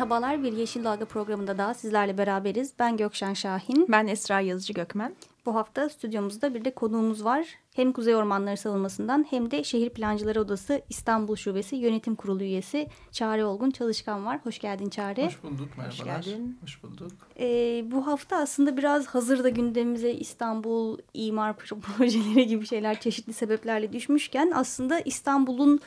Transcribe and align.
Merhabalar, 0.00 0.42
bir 0.42 0.52
Yeşil 0.52 0.84
Dalga 0.84 1.04
programında 1.04 1.58
daha 1.58 1.74
sizlerle 1.74 2.18
beraberiz. 2.18 2.72
Ben 2.78 2.96
Gökşen 2.96 3.34
Şahin. 3.34 3.86
Ben 3.88 4.06
Esra 4.06 4.40
Yazıcı 4.40 4.72
Gökmen. 4.72 5.16
Bu 5.46 5.54
hafta 5.54 5.88
stüdyomuzda 5.88 6.54
bir 6.54 6.64
de 6.64 6.74
konuğumuz 6.74 7.24
var. 7.24 7.46
Hem 7.74 7.92
Kuzey 7.92 8.14
Ormanları 8.14 8.56
Savunması'ndan 8.56 9.26
hem 9.30 9.50
de 9.50 9.64
Şehir 9.64 9.90
Plancıları 9.90 10.40
Odası 10.40 10.82
İstanbul 10.88 11.36
Şubesi 11.36 11.76
Yönetim 11.76 12.14
Kurulu 12.14 12.42
üyesi 12.42 12.88
Çağrı 13.12 13.46
Olgun 13.46 13.70
Çalışkan 13.70 14.26
var. 14.26 14.40
Hoş 14.44 14.58
geldin 14.58 14.88
Çağrı. 14.88 15.26
Hoş 15.26 15.42
bulduk, 15.42 15.68
merhabalar. 15.78 16.18
Hoş 16.18 16.26
geldin. 16.26 16.58
Hoş 16.62 16.82
bulduk. 16.82 17.12
Ee, 17.40 17.84
bu 17.86 18.06
hafta 18.06 18.36
aslında 18.36 18.76
biraz 18.76 19.06
hazırda 19.06 19.48
gündemimize 19.48 20.12
İstanbul 20.12 20.98
imar 21.14 21.56
projeleri 21.56 22.46
gibi 22.46 22.66
şeyler 22.66 23.00
çeşitli 23.00 23.32
sebeplerle 23.32 23.92
düşmüşken 23.92 24.52
aslında 24.54 25.00
İstanbul'un 25.00 25.80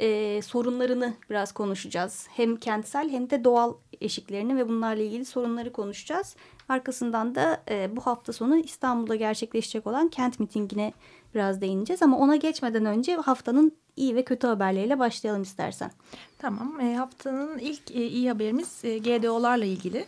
e, 0.00 0.42
sorunlarını 0.42 1.14
biraz 1.30 1.52
konuşacağız. 1.52 2.26
Hem 2.30 2.56
kentsel 2.56 3.10
hem 3.10 3.30
de 3.30 3.44
doğal 3.44 3.74
eşiklerini 4.00 4.56
ve 4.56 4.68
bunlarla 4.68 5.02
ilgili 5.02 5.24
sorunları 5.24 5.72
konuşacağız. 5.72 6.36
Arkasından 6.68 7.34
da 7.34 7.62
e, 7.70 7.96
bu 7.96 8.00
hafta 8.00 8.32
sonu 8.32 8.56
İstanbul'da 8.56 9.16
gerçekleşecek 9.16 9.86
olan 9.86 10.08
kent 10.08 10.40
mitingine 10.40 10.92
biraz 11.34 11.60
değineceğiz. 11.60 12.02
Ama 12.02 12.18
ona 12.18 12.36
geçmeden 12.36 12.86
önce 12.86 13.16
haftanın 13.16 13.72
iyi 13.96 14.16
ve 14.16 14.24
kötü 14.24 14.46
haberleriyle 14.46 14.98
başlayalım 14.98 15.42
istersen. 15.42 15.90
Tamam. 16.38 16.80
E, 16.80 16.96
haftanın 16.96 17.58
ilk 17.58 17.90
e, 17.90 18.06
iyi 18.06 18.28
haberimiz 18.28 18.84
e, 18.84 18.98
GDO'larla 18.98 19.64
ilgili. 19.64 20.06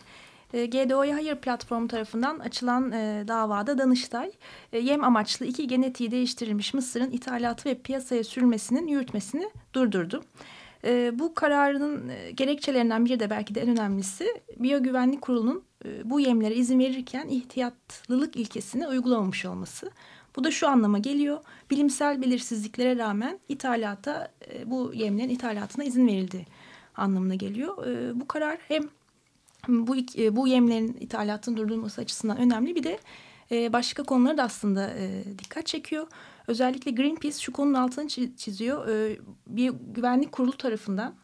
E, 0.53 0.65
GDO'ya 0.65 1.15
Hayır 1.15 1.35
platformu 1.35 1.87
tarafından 1.87 2.39
açılan 2.39 2.91
e, 2.91 3.23
davada 3.27 3.77
Danıştay, 3.77 4.31
e, 4.73 4.79
yem 4.79 5.03
amaçlı 5.03 5.45
iki 5.45 5.67
genetiği 5.67 6.11
değiştirilmiş 6.11 6.73
mısırın 6.73 7.11
ithalatı 7.11 7.69
ve 7.69 7.75
piyasaya 7.75 8.23
sürülmesinin 8.23 8.87
yürütmesini 8.87 9.49
durdurdu. 9.73 10.23
E, 10.83 11.19
bu 11.19 11.33
kararının 11.33 12.09
e, 12.09 12.31
gerekçelerinden 12.31 13.05
biri 13.05 13.19
de 13.19 13.29
belki 13.29 13.55
de 13.55 13.61
en 13.61 13.69
önemlisi 13.69 14.27
Biyogüvenlik 14.59 15.21
Kurulu'nun 15.21 15.63
bu 16.03 16.19
yemlere 16.19 16.55
izin 16.55 16.79
verirken 16.79 17.27
ihtiyatlılık 17.27 18.35
ilkesini 18.35 18.87
uygulamamış 18.87 19.45
olması. 19.45 19.91
Bu 20.35 20.43
da 20.43 20.51
şu 20.51 20.67
anlama 20.67 20.97
geliyor. 20.97 21.39
Bilimsel 21.71 22.21
belirsizliklere 22.21 22.97
rağmen 22.97 23.39
ithalata 23.49 24.31
bu 24.65 24.91
yemlerin 24.93 25.29
ithalatına 25.29 25.83
izin 25.83 26.07
verildi 26.07 26.45
anlamına 26.95 27.35
geliyor. 27.35 27.77
Bu 28.15 28.27
karar 28.27 28.57
hem 28.67 28.83
bu 29.67 29.95
e, 30.17 30.35
bu 30.35 30.47
yemlerin 30.47 30.97
ithalatının 30.99 31.57
durdurulması 31.57 32.01
açısından 32.01 32.37
önemli. 32.37 32.75
Bir 32.75 32.83
de 32.83 32.99
e, 33.51 33.73
başka 33.73 34.03
konuları 34.03 34.37
da 34.37 34.43
aslında 34.43 34.93
e, 34.97 35.23
dikkat 35.39 35.65
çekiyor. 35.65 36.07
Özellikle 36.47 36.91
Greenpeace 36.91 37.39
şu 37.39 37.51
konunun 37.51 37.73
altını 37.73 38.07
çiziyor. 38.37 38.87
Bir 39.47 39.73
güvenlik 39.95 40.31
kurulu 40.31 40.51
tarafından 40.51 41.15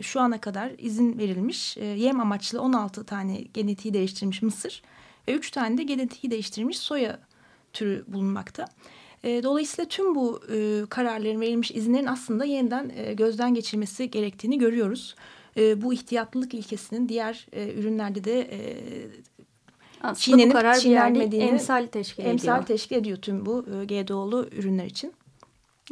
şu 0.00 0.20
ana 0.20 0.40
kadar 0.40 0.72
izin 0.78 1.18
verilmiş 1.18 1.76
yem 1.76 2.20
amaçlı 2.20 2.60
16 2.60 3.04
tane 3.04 3.40
genetiği 3.40 3.94
değiştirilmiş 3.94 4.42
mısır 4.42 4.82
ve 5.28 5.34
3 5.34 5.50
tane 5.50 5.78
de 5.78 5.82
genetiği 5.82 6.30
değiştirilmiş 6.30 6.78
soya 6.78 7.18
türü 7.72 8.04
bulunmakta. 8.08 8.64
Dolayısıyla 9.24 9.88
tüm 9.88 10.14
bu 10.14 10.40
kararların 10.90 11.40
verilmiş 11.40 11.70
izinlerin 11.70 12.06
aslında 12.06 12.44
yeniden 12.44 12.92
gözden 13.16 13.54
geçirmesi 13.54 14.10
gerektiğini 14.10 14.58
görüyoruz 14.58 15.14
e, 15.56 15.82
bu 15.82 15.94
ihtiyatlılık 15.94 16.54
ilkesinin 16.54 17.08
diğer 17.08 17.46
e, 17.52 17.74
ürünlerde 17.74 18.24
de 18.24 18.40
e, 18.40 18.58
Aslında 20.00 20.14
çiğnenip 20.14 20.54
bu 20.54 20.58
karar 20.58 20.74
çiğnenmediğini 20.74 21.44
emsal 21.44 21.86
teşkil 21.86 22.22
ediyor. 22.22 22.32
Emsal 22.32 22.62
teşkil 22.62 22.96
ediyor 22.96 23.16
tüm 23.16 23.46
bu 23.46 23.66
e, 23.80 23.84
GDO'lu 23.84 24.48
ürünler 24.52 24.84
için. 24.84 25.12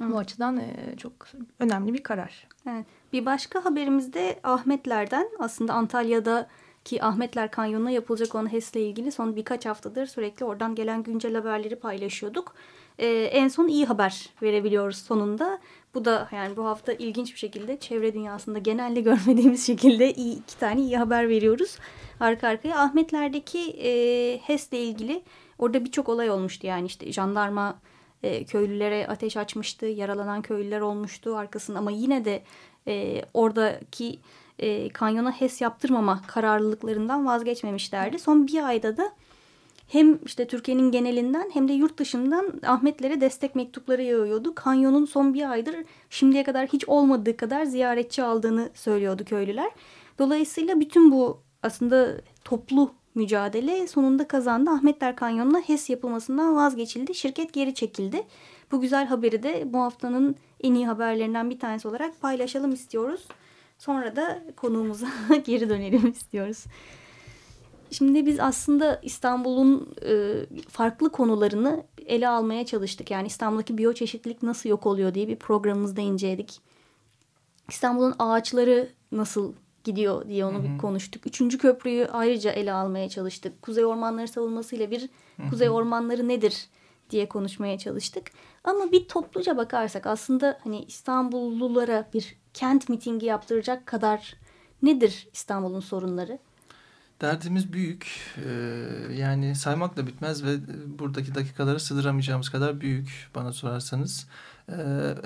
Hı. 0.00 0.12
Bu 0.12 0.18
açıdan 0.18 0.56
e, 0.56 0.96
çok 0.96 1.12
önemli 1.58 1.94
bir 1.94 2.02
karar. 2.02 2.48
Evet. 2.70 2.86
Bir 3.12 3.26
başka 3.26 3.64
haberimizde 3.64 4.40
Ahmetler'den 4.42 5.28
aslında 5.38 5.74
Antalya'da 5.74 6.48
ki 6.84 7.02
Ahmetler 7.02 7.50
Kanyonu'na 7.50 7.90
yapılacak 7.90 8.34
olan 8.34 8.52
HES'le 8.52 8.76
ilgili 8.76 9.12
son 9.12 9.36
birkaç 9.36 9.66
haftadır 9.66 10.06
sürekli 10.06 10.44
oradan 10.44 10.74
gelen 10.74 11.02
güncel 11.02 11.34
haberleri 11.34 11.76
paylaşıyorduk. 11.76 12.54
Ee, 12.98 13.06
en 13.32 13.48
son 13.48 13.68
iyi 13.68 13.86
haber 13.86 14.28
verebiliyoruz 14.42 14.96
sonunda. 14.96 15.58
Bu 15.94 16.04
da 16.04 16.28
yani 16.32 16.56
bu 16.56 16.64
hafta 16.64 16.92
ilginç 16.92 17.32
bir 17.32 17.38
şekilde 17.38 17.80
çevre 17.80 18.14
dünyasında 18.14 18.58
genelde 18.58 19.00
görmediğimiz 19.10 19.66
şekilde 19.66 20.14
iyi, 20.14 20.38
iki 20.38 20.58
tane 20.58 20.80
iyi 20.80 20.96
haber 20.96 21.28
veriyoruz. 21.28 21.78
Arka 22.20 22.48
arkaya 22.48 22.78
Ahmetler'deki 22.78 23.70
e, 23.70 23.90
HES'le 24.38 24.72
ilgili 24.72 25.22
orada 25.58 25.84
birçok 25.84 26.08
olay 26.08 26.30
olmuştu. 26.30 26.66
Yani 26.66 26.86
işte 26.86 27.12
jandarma 27.12 27.80
e, 28.22 28.44
köylülere 28.44 29.06
ateş 29.06 29.36
açmıştı. 29.36 29.86
Yaralanan 29.86 30.42
köylüler 30.42 30.80
olmuştu 30.80 31.36
arkasında 31.36 31.78
ama 31.78 31.90
yine 31.90 32.24
de 32.24 32.42
e, 32.88 33.22
oradaki 33.34 34.18
e, 34.58 34.88
kanyona 34.88 35.32
HES 35.32 35.60
yaptırmama 35.60 36.22
kararlılıklarından 36.26 37.26
vazgeçmemişlerdi. 37.26 38.18
Son 38.18 38.46
bir 38.46 38.62
ayda 38.62 38.96
da 38.96 39.12
hem 39.88 40.18
işte 40.24 40.46
Türkiye'nin 40.46 40.90
genelinden 40.90 41.50
hem 41.54 41.68
de 41.68 41.72
yurt 41.72 41.98
dışından 41.98 42.60
Ahmetlere 42.66 43.20
destek 43.20 43.54
mektupları 43.54 44.02
yağıyordu. 44.02 44.54
Kanyonun 44.54 45.04
son 45.04 45.34
bir 45.34 45.50
aydır 45.50 45.76
şimdiye 46.10 46.44
kadar 46.44 46.66
hiç 46.66 46.88
olmadığı 46.88 47.36
kadar 47.36 47.64
ziyaretçi 47.64 48.22
aldığını 48.22 48.70
söylüyordu 48.74 49.24
köylüler. 49.24 49.70
Dolayısıyla 50.18 50.80
bütün 50.80 51.12
bu 51.12 51.40
aslında 51.62 52.20
toplu 52.44 52.94
mücadele 53.14 53.86
sonunda 53.86 54.28
kazandı. 54.28 54.70
Ahmetler 54.70 55.16
Kanyonu'na 55.16 55.60
HES 55.60 55.90
yapılmasından 55.90 56.56
vazgeçildi. 56.56 57.14
Şirket 57.14 57.52
geri 57.52 57.74
çekildi. 57.74 58.22
Bu 58.72 58.80
güzel 58.80 59.06
haberi 59.06 59.42
de 59.42 59.72
bu 59.72 59.78
haftanın 59.78 60.36
en 60.60 60.74
iyi 60.74 60.86
haberlerinden 60.86 61.50
bir 61.50 61.58
tanesi 61.58 61.88
olarak 61.88 62.20
paylaşalım 62.20 62.72
istiyoruz. 62.72 63.28
Sonra 63.78 64.16
da 64.16 64.42
konuğumuza 64.56 65.06
geri 65.44 65.68
dönelim 65.68 66.10
istiyoruz. 66.10 66.64
Şimdi 67.94 68.26
biz 68.26 68.40
aslında 68.40 69.00
İstanbul'un 69.02 69.94
e, 70.06 70.34
farklı 70.68 71.12
konularını 71.12 71.84
ele 72.06 72.28
almaya 72.28 72.66
çalıştık. 72.66 73.10
Yani 73.10 73.26
İstanbul'daki 73.26 73.78
biyoçeşitlilik 73.78 74.42
nasıl 74.42 74.68
yok 74.68 74.86
oluyor 74.86 75.14
diye 75.14 75.28
bir 75.28 75.36
programımızda 75.36 76.00
inceledik. 76.00 76.60
İstanbul'un 77.68 78.14
ağaçları 78.18 78.88
nasıl 79.12 79.52
gidiyor 79.84 80.28
diye 80.28 80.44
onu 80.44 80.64
bir 80.64 80.78
konuştuk. 80.78 81.26
Üçüncü 81.26 81.58
köprüyü 81.58 82.06
ayrıca 82.06 82.50
ele 82.50 82.72
almaya 82.72 83.08
çalıştık. 83.08 83.62
Kuzey 83.62 83.84
Ormanları 83.84 84.28
savunmasıyla 84.28 84.90
bir 84.90 85.08
Kuzey 85.50 85.70
Ormanları 85.70 86.28
nedir 86.28 86.68
diye 87.10 87.28
konuşmaya 87.28 87.78
çalıştık. 87.78 88.30
Ama 88.64 88.92
bir 88.92 89.08
topluca 89.08 89.56
bakarsak 89.56 90.06
aslında 90.06 90.58
hani 90.64 90.84
İstanbullulara 90.84 92.08
bir 92.14 92.36
kent 92.54 92.88
mitingi 92.88 93.26
yaptıracak 93.26 93.86
kadar 93.86 94.34
nedir 94.82 95.28
İstanbul'un 95.32 95.80
sorunları? 95.80 96.38
Derdimiz 97.20 97.72
büyük. 97.72 98.34
Ee, 98.46 99.14
yani 99.14 99.54
saymak 99.54 99.96
da 99.96 100.06
bitmez 100.06 100.44
ve 100.44 100.56
buradaki 100.98 101.34
dakikaları 101.34 101.80
sığdıramayacağımız 101.80 102.48
kadar 102.48 102.80
büyük 102.80 103.28
bana 103.34 103.52
sorarsanız. 103.52 104.26
Ee, 104.68 104.74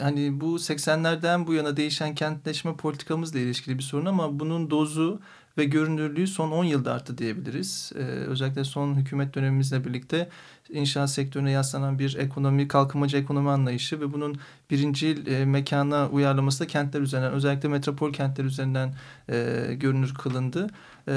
hani 0.01 0.41
bu 0.41 0.57
80'lerden 0.57 1.47
bu 1.47 1.55
yana 1.55 1.77
değişen 1.77 2.15
kentleşme 2.15 2.77
politikamızla 2.77 3.39
ilişkili 3.39 3.79
bir 3.79 3.83
sorun 3.83 4.07
ama 4.07 4.41
bunun 4.41 4.71
dozu 4.71 5.21
ve 5.59 5.65
görünürlüğü 5.65 6.27
son 6.27 6.51
10 6.51 6.65
yılda 6.65 6.93
arttı 6.93 7.19
diyebiliriz. 7.19 7.93
Ee, 7.95 8.01
özellikle 8.03 8.65
son 8.65 8.95
hükümet 8.95 9.35
dönemimizle 9.35 9.85
birlikte 9.85 10.29
inşaat 10.71 11.11
sektörüne 11.11 11.51
yaslanan 11.51 11.99
bir 11.99 12.17
ekonomi, 12.17 12.69
kalkınmacı 12.69 13.17
ekonomi 13.17 13.51
anlayışı 13.51 14.01
ve 14.01 14.13
bunun 14.13 14.39
birinci 14.71 15.09
e, 15.27 15.45
mekana 15.45 16.09
uyarlaması 16.09 16.61
da 16.61 16.67
kentler 16.67 17.01
üzerinden, 17.01 17.33
özellikle 17.33 17.69
metropol 17.69 18.13
kentler 18.13 18.45
üzerinden 18.45 18.95
e, 19.29 19.67
görünür 19.75 20.15
kılındı. 20.15 20.67
E, 21.09 21.11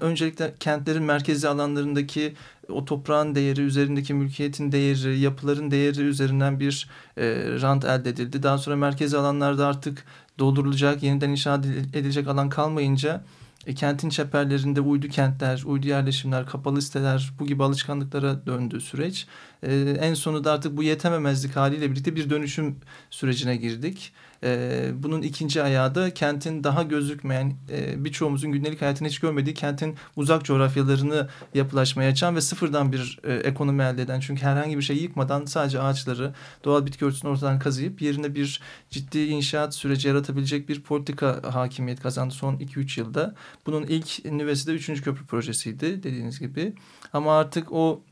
öncelikle 0.00 0.54
kentlerin 0.60 1.02
merkezi 1.02 1.48
alanlarındaki 1.48 2.34
o 2.68 2.84
toprağın 2.84 3.34
değeri, 3.34 3.60
üzerindeki 3.60 4.14
mülkiyetin 4.14 4.72
değeri, 4.72 5.18
yapıların 5.18 5.70
değeri 5.70 6.00
üzerinden 6.00 6.60
bir 6.60 6.88
e, 7.16 7.24
rant 7.60 7.84
elde 7.84 8.10
edildi. 8.10 8.42
Daha 8.42 8.58
sonra 8.58 8.76
merkezi 8.76 9.18
alanlarda 9.18 9.66
artık 9.66 10.04
doldurulacak, 10.38 11.02
yeniden 11.02 11.30
inşa 11.30 11.54
edilecek 11.94 12.28
alan 12.28 12.48
kalmayınca 12.48 13.24
E, 13.66 13.74
kentin 13.74 14.08
çeperlerinde 14.08 14.80
uydu 14.80 15.08
kentler, 15.08 15.62
uydu 15.66 15.88
yerleşimler, 15.88 16.46
kapalı 16.46 16.82
siteler 16.82 17.32
bu 17.38 17.46
gibi 17.46 17.64
alışkanlıklara 17.64 18.46
döndü 18.46 18.80
süreç. 18.80 19.26
E, 19.62 19.96
en 20.00 20.14
sonunda 20.14 20.52
artık 20.52 20.76
bu 20.76 20.82
yetememezlik 20.82 21.56
haliyle 21.56 21.90
birlikte 21.90 22.16
bir 22.16 22.30
dönüşüm 22.30 22.76
sürecine 23.10 23.56
girdik. 23.56 24.12
E, 24.44 24.90
bunun 24.94 25.22
ikinci 25.22 25.62
ayağı 25.62 25.94
da 25.94 26.14
kentin 26.14 26.64
daha 26.64 26.82
gözükmeyen 26.82 27.54
e, 27.70 28.04
birçoğumuzun 28.04 28.52
gündelik 28.52 28.82
hayatını 28.82 29.08
hiç 29.08 29.18
görmediği 29.18 29.54
kentin 29.54 29.96
uzak 30.16 30.44
coğrafyalarını 30.44 31.28
yapılaşmaya 31.54 32.10
açan 32.10 32.36
ve 32.36 32.40
sıfırdan 32.40 32.92
bir 32.92 33.18
e, 33.24 33.34
ekonomi 33.34 33.82
elde 33.82 34.02
eden. 34.02 34.20
Çünkü 34.20 34.42
herhangi 34.42 34.76
bir 34.76 34.82
şey 34.82 34.96
yıkmadan 34.96 35.44
sadece 35.44 35.80
ağaçları, 35.80 36.34
doğal 36.64 36.86
bitki 36.86 37.04
örtüsünü 37.04 37.30
ortadan 37.30 37.58
kazıyıp 37.58 38.02
yerine 38.02 38.34
bir 38.34 38.60
ciddi 38.90 39.18
inşaat 39.18 39.74
süreci 39.74 40.08
yaratabilecek 40.08 40.68
bir 40.68 40.82
politika 40.82 41.40
hakimiyet 41.54 42.00
kazandı 42.00 42.34
son 42.34 42.54
2-3 42.56 43.00
yılda. 43.00 43.34
Bunun 43.66 43.82
ilk 43.82 44.24
nüvesi 44.24 44.66
de 44.66 44.72
3. 44.72 45.02
köprü 45.02 45.26
projesiydi 45.26 46.02
dediğiniz 46.02 46.40
gibi. 46.40 46.74
Ama 47.12 47.38
artık 47.38 47.72
o 47.72 48.02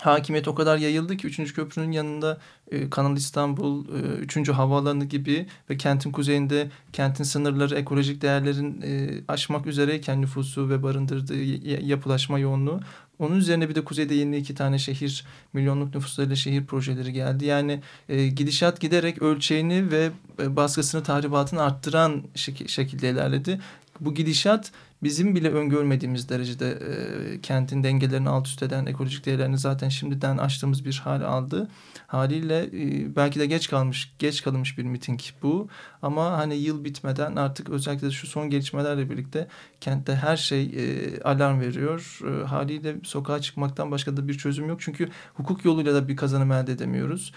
hakimiyet 0.00 0.48
o 0.48 0.54
kadar 0.54 0.78
yayıldı 0.78 1.16
ki 1.16 1.26
3. 1.26 1.54
köprünün 1.54 1.92
yanında 1.92 2.38
e, 2.70 2.90
Kanal 2.90 3.16
İstanbul, 3.16 3.84
e, 3.88 4.00
3. 4.00 4.48
havaalanı 4.48 5.04
gibi 5.04 5.46
ve 5.70 5.76
kentin 5.76 6.12
kuzeyinde 6.12 6.70
kentin 6.92 7.24
sınırları 7.24 7.74
ekolojik 7.74 8.22
değerlerin 8.22 8.82
e, 8.82 9.20
aşmak 9.28 9.66
üzereyken 9.66 10.20
nüfusu 10.20 10.68
ve 10.68 10.82
barındırdığı 10.82 11.36
yapılaşma 11.84 12.38
yoğunluğu 12.38 12.80
onun 13.20 13.36
üzerine 13.36 13.68
bir 13.68 13.74
de 13.74 13.84
kuzeyde 13.84 14.14
yeni 14.14 14.36
iki 14.36 14.54
tane 14.54 14.78
şehir, 14.78 15.24
milyonluk 15.52 15.94
nüfuslarıyla 15.94 16.36
şehir 16.36 16.66
projeleri 16.66 17.12
geldi. 17.12 17.44
Yani 17.44 17.80
e, 18.08 18.26
gidişat 18.26 18.80
giderek 18.80 19.22
ölçeğini 19.22 19.90
ve 19.90 20.10
e, 20.42 20.56
baskısını, 20.56 21.02
tahribatını 21.02 21.62
arttıran 21.62 22.22
şek 22.34 22.70
şekilde 22.70 23.10
ilerledi. 23.10 23.60
Bu 24.00 24.14
gidişat 24.14 24.72
bizim 25.02 25.34
bile 25.34 25.50
öngörmediğimiz 25.50 26.28
derecede 26.28 26.70
e, 26.70 27.40
kentin 27.40 27.82
dengelerini 27.82 28.28
alt 28.28 28.46
üst 28.46 28.62
eden 28.62 28.86
ekolojik 28.86 29.26
değerlerini 29.26 29.58
zaten 29.58 29.88
şimdiden 29.88 30.38
açtığımız 30.38 30.84
bir 30.84 31.00
hal 31.04 31.22
aldı. 31.22 31.68
Haliyle 32.06 32.62
e, 32.62 33.16
belki 33.16 33.40
de 33.40 33.46
geç 33.46 33.70
kalmış, 33.70 34.14
geç 34.18 34.42
kalmış 34.42 34.78
bir 34.78 34.84
miting 34.84 35.20
bu. 35.42 35.68
Ama 36.02 36.38
hani 36.38 36.54
yıl 36.54 36.84
bitmeden 36.84 37.36
artık 37.36 37.68
özellikle 37.68 38.10
şu 38.10 38.26
son 38.26 38.50
gelişmelerle 38.50 39.10
birlikte 39.10 39.48
kentte 39.80 40.14
her 40.14 40.36
şey 40.36 40.62
e, 40.62 41.22
alarm 41.22 41.60
veriyor. 41.60 42.18
E, 42.26 42.46
haliyle 42.46 42.96
sokağa 43.02 43.40
çıkmaktan 43.40 43.90
başka 43.90 44.16
da 44.16 44.28
bir 44.28 44.38
çözüm 44.38 44.68
yok. 44.68 44.80
Çünkü 44.80 45.08
hukuk 45.34 45.64
yoluyla 45.64 45.94
da 45.94 46.08
bir 46.08 46.16
kazanım 46.16 46.52
elde 46.52 46.72
edemiyoruz 46.72 47.32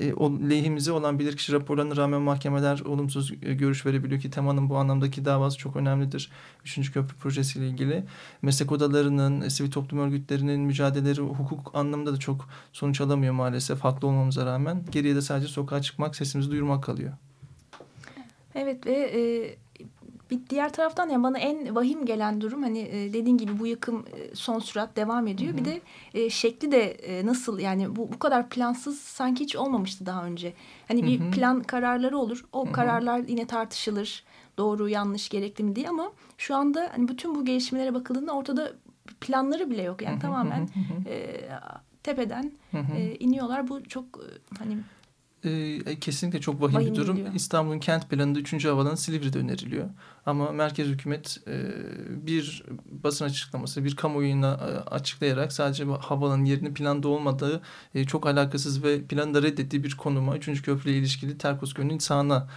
e, 0.00 0.12
o, 0.12 0.32
lehimize 0.32 0.92
olan 0.92 1.18
bilirkişi 1.18 1.52
raporlarına 1.52 1.96
rağmen 1.96 2.20
mahkemeler 2.20 2.80
olumsuz 2.80 3.32
e, 3.42 3.54
görüş 3.54 3.86
verebiliyor 3.86 4.20
ki 4.20 4.30
temanın 4.30 4.70
bu 4.70 4.76
anlamdaki 4.76 5.24
davası 5.24 5.58
çok 5.58 5.76
önemlidir. 5.76 6.30
Üçüncü 6.64 6.92
köprü 6.92 7.16
projesiyle 7.16 7.68
ilgili. 7.68 8.04
Meslek 8.42 8.72
odalarının, 8.72 9.40
e, 9.40 9.50
sivil 9.50 9.70
toplum 9.70 9.98
örgütlerinin 9.98 10.60
mücadeleleri 10.60 11.20
hukuk 11.20 11.70
anlamında 11.74 12.12
da 12.12 12.16
çok 12.16 12.48
sonuç 12.72 13.00
alamıyor 13.00 13.34
maalesef 13.34 13.80
haklı 13.80 14.08
olmamıza 14.08 14.46
rağmen. 14.46 14.82
Geriye 14.90 15.14
de 15.14 15.20
sadece 15.20 15.48
sokağa 15.48 15.82
çıkmak, 15.82 16.16
sesimizi 16.16 16.50
duyurmak 16.50 16.84
kalıyor. 16.84 17.12
Evet 18.54 18.86
ve 18.86 18.92
e, 18.92 19.20
bir 20.30 20.40
diğer 20.50 20.72
taraftan 20.72 21.08
yani 21.08 21.22
bana 21.22 21.38
en 21.38 21.74
vahim 21.74 22.06
gelen 22.06 22.40
durum 22.40 22.62
hani 22.62 22.78
e, 22.78 23.12
dediğin 23.12 23.38
gibi 23.38 23.58
bu 23.58 23.66
yıkım 23.66 24.04
e, 24.16 24.34
son 24.34 24.58
sürat 24.58 24.96
devam 24.96 25.26
ediyor. 25.26 25.52
Hı 25.52 25.56
hı. 25.56 25.58
Bir 25.58 25.64
de 25.64 25.80
e, 26.14 26.30
şekli 26.30 26.72
de 26.72 26.90
e, 26.90 27.26
nasıl 27.26 27.58
yani 27.58 27.96
bu 27.96 28.12
bu 28.12 28.18
kadar 28.18 28.48
plansız 28.48 29.00
sanki 29.00 29.44
hiç 29.44 29.56
olmamıştı 29.56 30.06
daha 30.06 30.24
önce. 30.24 30.52
Hani 30.88 31.06
bir 31.06 31.20
hı 31.20 31.24
hı. 31.24 31.30
plan 31.30 31.62
kararları 31.62 32.18
olur. 32.18 32.44
O 32.52 32.64
hı 32.64 32.68
hı. 32.68 32.72
kararlar 32.72 33.18
yine 33.28 33.46
tartışılır. 33.46 34.24
Doğru, 34.58 34.88
yanlış, 34.88 35.28
gerekli 35.28 35.64
mi 35.64 35.76
diye 35.76 35.88
ama 35.88 36.12
şu 36.38 36.56
anda 36.56 36.90
hani 36.96 37.08
bütün 37.08 37.34
bu 37.34 37.44
gelişmelere 37.44 37.94
bakıldığında 37.94 38.32
ortada 38.32 38.72
planları 39.20 39.70
bile 39.70 39.82
yok. 39.82 40.02
Yani 40.02 40.12
hı 40.12 40.16
hı. 40.16 40.20
tamamen 40.20 40.60
hı 40.60 40.64
hı. 40.64 41.08
E, 41.10 41.48
tepeden 42.02 42.52
hı 42.70 42.78
hı. 42.78 42.96
E, 42.96 43.16
iniyorlar. 43.16 43.68
Bu 43.68 43.84
çok 43.84 44.04
hani 44.58 44.76
e, 45.50 45.98
kesinlikle 46.00 46.40
çok 46.40 46.62
vahim, 46.62 46.74
vahim 46.74 46.92
bir 46.92 46.96
durum. 46.96 47.16
Geliyor. 47.16 47.34
İstanbul'un 47.34 47.78
kent 47.78 48.10
planında 48.10 48.38
3. 48.38 48.64
havaalanı 48.64 48.96
Silivri'de 48.96 49.38
öneriliyor. 49.38 49.86
Ama 50.26 50.52
merkez 50.52 50.88
hükümet 50.88 51.38
e, 51.46 51.72
bir 52.26 52.64
basın 52.86 53.24
açıklaması, 53.24 53.84
bir 53.84 53.96
kamuoyuna 53.96 54.52
e, 54.52 54.90
açıklayarak 54.90 55.52
sadece 55.52 55.84
havaalanın 55.84 56.44
yerinin 56.44 56.74
planda 56.74 57.08
olmadığı 57.08 57.62
e, 57.94 58.04
çok 58.04 58.26
alakasız 58.26 58.84
ve 58.84 59.02
planı 59.02 59.42
reddettiği 59.42 59.84
bir 59.84 59.96
konuma 59.96 60.36
3. 60.36 60.62
köprüyle 60.62 60.98
ilişkili 60.98 61.38
Terkos 61.38 61.74
Gölü'nün 61.74 61.98
sağına 61.98 62.48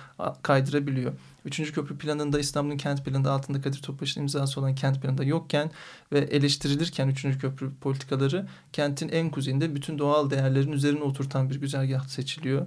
kaydırabiliyor. 0.44 1.14
Üçüncü 1.46 1.74
köprü 1.74 1.98
planında 1.98 2.40
İstanbul'un 2.40 2.78
kent 2.78 3.06
planında 3.06 3.32
altında 3.32 3.62
Kadir 3.62 3.82
Topbaş'ın 3.82 4.22
imzası 4.22 4.60
olan 4.60 4.76
kent 4.76 5.02
planında 5.02 5.24
yokken 5.24 5.72
ve 6.12 6.20
eleştirilirken 6.20 7.08
üçüncü 7.08 7.40
köprü 7.40 7.72
politikaları 7.82 8.48
kentin 8.74 9.10
en 9.10 9.30
kuzeyinde 9.30 9.76
bütün 9.76 10.00
doğal 10.00 10.30
değerlerin 10.30 10.72
üzerine 10.72 11.04
oturtan 11.04 11.50
bir 11.50 11.56
güzergah 11.56 12.08
seçiliyor. 12.08 12.66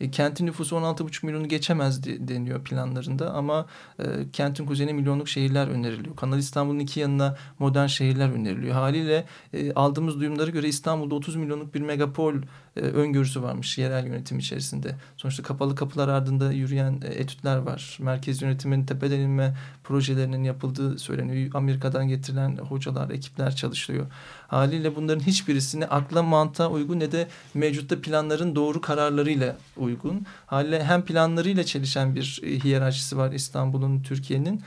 E, 0.00 0.10
kentin 0.10 0.46
nüfusu 0.46 0.76
16,5 0.76 1.26
milyonu 1.26 1.48
geçemez 1.48 2.04
deniyor 2.04 2.64
planlarında 2.64 3.34
ama 3.34 3.66
e, 3.98 4.04
kentin 4.32 4.66
kuzeyine 4.66 4.92
milyonluk 4.92 5.28
şehirler 5.28 5.68
öneriliyor. 5.68 6.16
Kanal 6.16 6.38
İstanbul'un 6.38 6.78
iki 6.78 7.00
yanına 7.00 7.36
modern 7.58 7.86
şehirler 7.86 8.28
öneriliyor. 8.28 8.74
Haliyle 8.74 9.26
e, 9.52 9.72
aldığımız 9.72 10.20
duyumlara 10.20 10.50
göre 10.50 10.68
İstanbul'da 10.68 11.14
30 11.14 11.36
milyonluk 11.36 11.74
bir 11.74 11.80
megapol 11.80 12.34
e, 12.78 12.80
öngörüsü 12.80 13.42
varmış 13.42 13.78
yerel 13.78 14.06
yönetim 14.06 14.38
içerisinde. 14.38 14.94
Sonuçta 15.16 15.42
kapalı 15.42 15.74
kapılar 15.74 16.08
ardında 16.08 16.52
yürüyen 16.52 17.00
e, 17.04 17.08
etütler 17.08 17.56
var. 17.56 17.98
Merkez 18.00 18.42
yönetimin 18.42 18.84
tepeden 18.84 19.20
inme 19.20 19.54
projelerinin 19.84 20.44
yapıldığı 20.44 20.98
söyleniyor. 20.98 21.50
Amerika'dan 21.54 22.08
getirilen 22.08 22.56
hocalar, 22.56 23.10
ekipler 23.10 23.56
çalışılıyor. 23.56 24.06
Haliyle 24.48 24.96
bunların 24.96 25.20
hiçbirisini 25.20 25.86
akla 25.86 26.22
mantığa 26.22 26.70
uygun 26.70 27.00
ne 27.00 27.12
de 27.12 27.28
mevcutta 27.54 28.00
planların 28.00 28.56
doğru 28.56 28.80
kararlarıyla 28.80 29.56
uygun. 29.76 30.26
Haliyle 30.46 30.84
hem 30.84 31.04
planlarıyla 31.04 31.64
çelişen 31.64 32.14
bir 32.14 32.40
e, 32.44 32.58
hiyerarşisi 32.58 33.16
var 33.16 33.32
İstanbul'un, 33.32 34.02
Türkiye'nin 34.02 34.62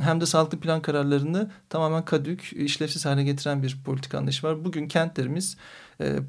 hem 0.00 0.20
de 0.20 0.26
sağlıklı 0.26 0.60
plan 0.60 0.82
kararlarını 0.82 1.50
tamamen 1.68 2.04
kadük, 2.04 2.52
işlevsiz 2.52 3.06
hale 3.06 3.24
getiren 3.24 3.62
bir 3.62 3.78
politika 3.84 4.18
anlayışı 4.18 4.46
var. 4.46 4.64
Bugün 4.64 4.88
kentlerimiz 4.88 5.56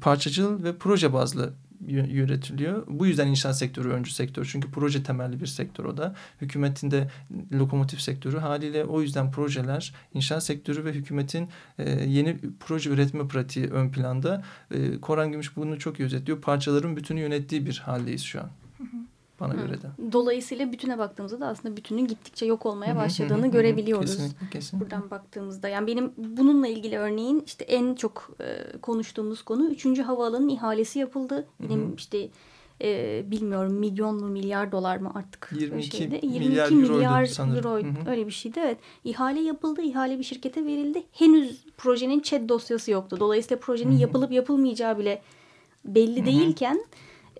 parçacıl 0.00 0.64
ve 0.64 0.76
proje 0.76 1.12
bazlı 1.12 1.52
yönetiliyor. 1.88 2.86
Bu 2.88 3.06
yüzden 3.06 3.26
inşaat 3.26 3.58
sektörü 3.58 3.88
öncü 3.88 4.10
sektör. 4.10 4.48
Çünkü 4.52 4.70
proje 4.70 5.02
temelli 5.02 5.40
bir 5.40 5.46
sektör 5.46 5.84
o 5.84 5.96
da. 5.96 6.14
Hükümetin 6.40 6.90
de 6.90 7.10
lokomotif 7.52 8.00
sektörü. 8.00 8.38
Haliyle 8.38 8.84
o 8.84 9.00
yüzden 9.00 9.30
projeler, 9.30 9.94
inşaat 10.14 10.44
sektörü 10.44 10.84
ve 10.84 10.92
hükümetin 10.92 11.48
e, 11.78 11.90
yeni 11.90 12.38
proje 12.60 12.90
üretme 12.90 13.28
pratiği 13.28 13.66
ön 13.66 13.90
planda. 13.90 14.44
E, 14.70 15.00
Koran 15.00 15.32
Gümüş 15.32 15.56
bunu 15.56 15.78
çok 15.78 16.00
iyi 16.00 16.04
özetliyor. 16.04 16.40
Parçaların 16.40 16.96
bütünü 16.96 17.20
yönettiği 17.20 17.66
bir 17.66 17.78
haldeyiz 17.78 18.22
şu 18.22 18.40
an. 18.40 18.50
Bana 19.42 19.54
Hı. 19.54 19.56
göre 19.56 19.82
de. 19.82 20.12
Dolayısıyla 20.12 20.72
bütüne 20.72 20.98
baktığımızda 20.98 21.40
da 21.40 21.46
aslında 21.46 21.76
bütünün 21.76 22.06
gittikçe 22.06 22.46
yok 22.46 22.66
olmaya 22.66 22.96
başladığını 22.96 23.50
görebiliyoruz. 23.50 24.10
Kesinlikle, 24.10 24.50
kesinlikle. 24.50 24.84
Buradan 24.84 25.10
baktığımızda. 25.10 25.68
Yani 25.68 25.86
benim 25.86 26.12
bununla 26.16 26.66
ilgili 26.66 26.98
örneğin 26.98 27.42
işte 27.46 27.64
en 27.64 27.94
çok 27.94 28.30
e, 28.40 28.78
konuştuğumuz 28.82 29.42
konu 29.42 29.70
3. 29.70 29.98
havaalanının 29.98 30.48
ihalesi 30.48 30.98
yapıldı. 30.98 31.46
Benim 31.60 31.94
işte 31.94 32.28
e, 32.82 33.22
bilmiyorum 33.30 33.72
milyon 33.72 34.20
mu 34.20 34.26
milyar 34.26 34.72
dolar 34.72 34.96
mı 34.96 35.12
artık 35.14 35.50
22 35.60 35.96
şeyde. 35.96 36.20
22 36.22 36.44
milyar, 36.44 36.70
milyar 36.70 37.56
euro 37.56 37.82
öyle 38.10 38.26
bir 38.26 38.32
şeydi 38.32 38.60
evet. 38.64 38.78
İhale 39.04 39.40
yapıldı. 39.40 39.82
ihale 39.82 40.18
bir 40.18 40.24
şirkete 40.24 40.64
verildi. 40.64 41.02
Henüz 41.12 41.64
projenin 41.76 42.20
chat 42.20 42.48
dosyası 42.48 42.90
yoktu. 42.90 43.16
Dolayısıyla 43.20 43.60
projenin 43.60 43.92
Hı 43.92 43.96
-hı. 43.96 44.00
yapılıp 44.00 44.32
yapılmayacağı 44.32 44.98
bile 44.98 45.22
belli 45.84 46.20
Hı 46.20 46.22
-hı. 46.22 46.26
değilken 46.26 46.84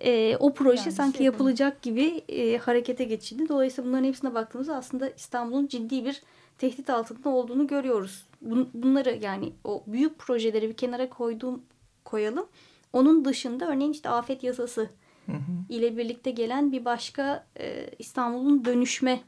e, 0.03 0.37
o 0.39 0.53
proje 0.53 0.81
yani 0.81 0.91
sanki 0.91 1.17
şey 1.17 1.25
yapılacak 1.25 1.81
gibi 1.81 2.23
e, 2.29 2.57
harekete 2.57 3.03
geçildi. 3.03 3.49
Dolayısıyla 3.49 3.89
bunların 3.89 4.07
hepsine 4.07 4.33
baktığımızda 4.33 4.75
aslında 4.75 5.09
İstanbul'un 5.09 5.67
ciddi 5.67 6.05
bir 6.05 6.21
tehdit 6.57 6.89
altında 6.89 7.29
olduğunu 7.29 7.67
görüyoruz. 7.67 8.25
Bun, 8.41 8.69
bunları 8.73 9.19
yani 9.21 9.53
o 9.63 9.83
büyük 9.87 10.19
projeleri 10.19 10.69
bir 10.69 10.77
kenara 10.77 11.09
koyduğum 11.09 11.61
koyalım. 12.05 12.45
Onun 12.93 13.25
dışında 13.25 13.67
örneğin 13.67 13.91
işte 13.91 14.09
afet 14.09 14.43
yasası 14.43 14.89
hı 15.25 15.31
hı. 15.31 15.39
ile 15.69 15.97
birlikte 15.97 16.31
gelen 16.31 16.71
bir 16.71 16.85
başka 16.85 17.47
e, 17.59 17.89
İstanbul'un 17.99 18.65
dönüşme 18.65 19.19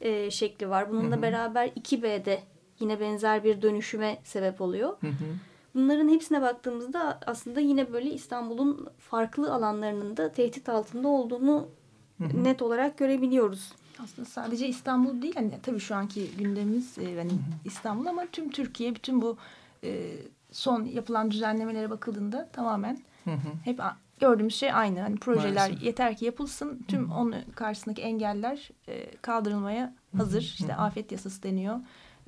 e, 0.00 0.30
şekli 0.30 0.68
var. 0.68 0.90
Bununla 0.90 1.14
hı 1.14 1.18
hı. 1.18 1.22
beraber 1.22 1.68
2B'de 1.68 2.40
yine 2.80 3.00
benzer 3.00 3.44
bir 3.44 3.62
dönüşüme 3.62 4.18
sebep 4.24 4.60
oluyor. 4.60 4.96
Hı 5.00 5.06
hı. 5.06 5.49
Bunların 5.74 6.08
hepsine 6.08 6.42
baktığımızda 6.42 7.20
aslında 7.26 7.60
yine 7.60 7.92
böyle 7.92 8.10
İstanbul'un 8.10 8.88
farklı 8.98 9.54
alanlarının 9.54 10.16
da 10.16 10.32
tehdit 10.32 10.68
altında 10.68 11.08
olduğunu 11.08 11.68
hı 12.18 12.24
hı. 12.24 12.44
net 12.44 12.62
olarak 12.62 12.98
görebiliyoruz. 12.98 13.72
Aslında 14.04 14.28
sadece 14.28 14.68
İstanbul 14.68 15.22
değil 15.22 15.34
hani 15.34 15.50
tabii 15.62 15.80
şu 15.80 15.94
anki 15.94 16.30
gündemimiz 16.38 16.98
e, 16.98 17.10
yani 17.10 17.30
hı. 17.30 17.36
İstanbul 17.64 18.06
ama 18.06 18.26
tüm 18.32 18.50
Türkiye 18.50 18.94
bütün 18.94 19.22
bu 19.22 19.36
e, 19.84 20.16
son 20.52 20.84
yapılan 20.84 21.30
düzenlemelere 21.30 21.90
bakıldığında 21.90 22.48
tamamen 22.52 22.98
hı 23.24 23.30
hı. 23.30 23.48
hep 23.64 23.80
gördüğümüz 24.20 24.54
şey 24.54 24.72
aynı. 24.72 25.00
Hani 25.00 25.16
projeler 25.16 25.54
Maalesef. 25.54 25.82
yeter 25.82 26.16
ki 26.16 26.24
yapılsın. 26.24 26.84
Tüm 26.88 27.10
hı 27.10 27.14
hı. 27.14 27.18
onun 27.18 27.34
karşısındaki 27.54 28.02
engeller 28.02 28.70
e, 28.88 29.16
kaldırılmaya 29.16 29.94
hazır. 30.16 30.42
Hı 30.42 30.44
hı. 30.44 30.46
İşte 30.46 30.74
afet 30.74 31.12
yasası 31.12 31.42
deniyor 31.42 31.80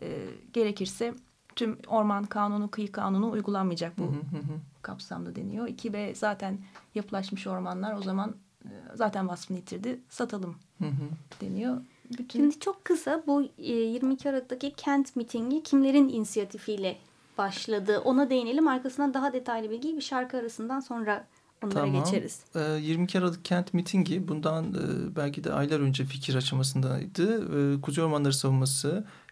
e, 0.03 0.19
gerekirse 0.53 1.15
tüm 1.57 1.79
orman 1.87 2.25
kanunu, 2.25 2.71
kıyı 2.71 2.93
kanunu 2.93 3.31
uygulanmayacak 3.31 3.99
bu 3.99 4.03
Hı 4.03 4.07
hı 4.07 4.37
hı. 4.37 4.59
kapsamda 4.83 5.37
deniyor. 5.37 5.69
2B 5.69 6.15
zaten 6.15 6.59
yapılaşmış 6.95 7.47
ormanlar 7.47 7.95
o 7.95 8.03
zaman 8.03 8.35
e, 8.65 8.71
zaten 8.95 9.29
vasfını 9.29 9.57
yitirdi 9.57 10.01
satalım 10.09 10.57
Hı 10.79 10.89
hı. 10.89 11.09
deniyor. 11.41 11.81
Bütün 12.19 12.41
Şimdi 12.41 12.61
çok 12.61 12.85
kısa 12.85 13.23
bu 13.27 13.43
e, 13.59 13.73
22 13.73 14.29
Aralık'taki 14.31 14.73
kent 14.77 15.17
mitingi 15.17 15.63
kimlerin 15.63 16.09
inisiyatifiyle 16.09 16.99
başladı? 17.39 17.99
Ona 17.99 18.31
değinelim. 18.31 18.69
Arkasından 18.69 19.15
daha 19.15 19.33
detaylı 19.33 19.71
bilgiyi 19.71 19.97
bir 19.97 20.03
şarkı 20.03 20.37
arasından 20.37 20.81
sonra 20.81 21.27
onlara 21.65 21.75
Tamam. 21.75 22.05
geçeriz. 22.05 22.41
Ee, 22.55 22.61
22 22.61 23.19
Aralık 23.19 23.45
Kent 23.45 23.75
Mitingi 23.75 24.29
bundan 24.29 24.65
e, 24.65 25.17
belki 25.17 25.45
de 25.45 25.53
aylar 25.53 25.81
önce 25.81 26.05
fikir 26.05 26.35
aşamasındaydı. 26.35 27.45
Ee, 27.77 27.81
Kuzey 27.81 28.05
Ormanları 28.05 28.33
savunması, 28.33 29.05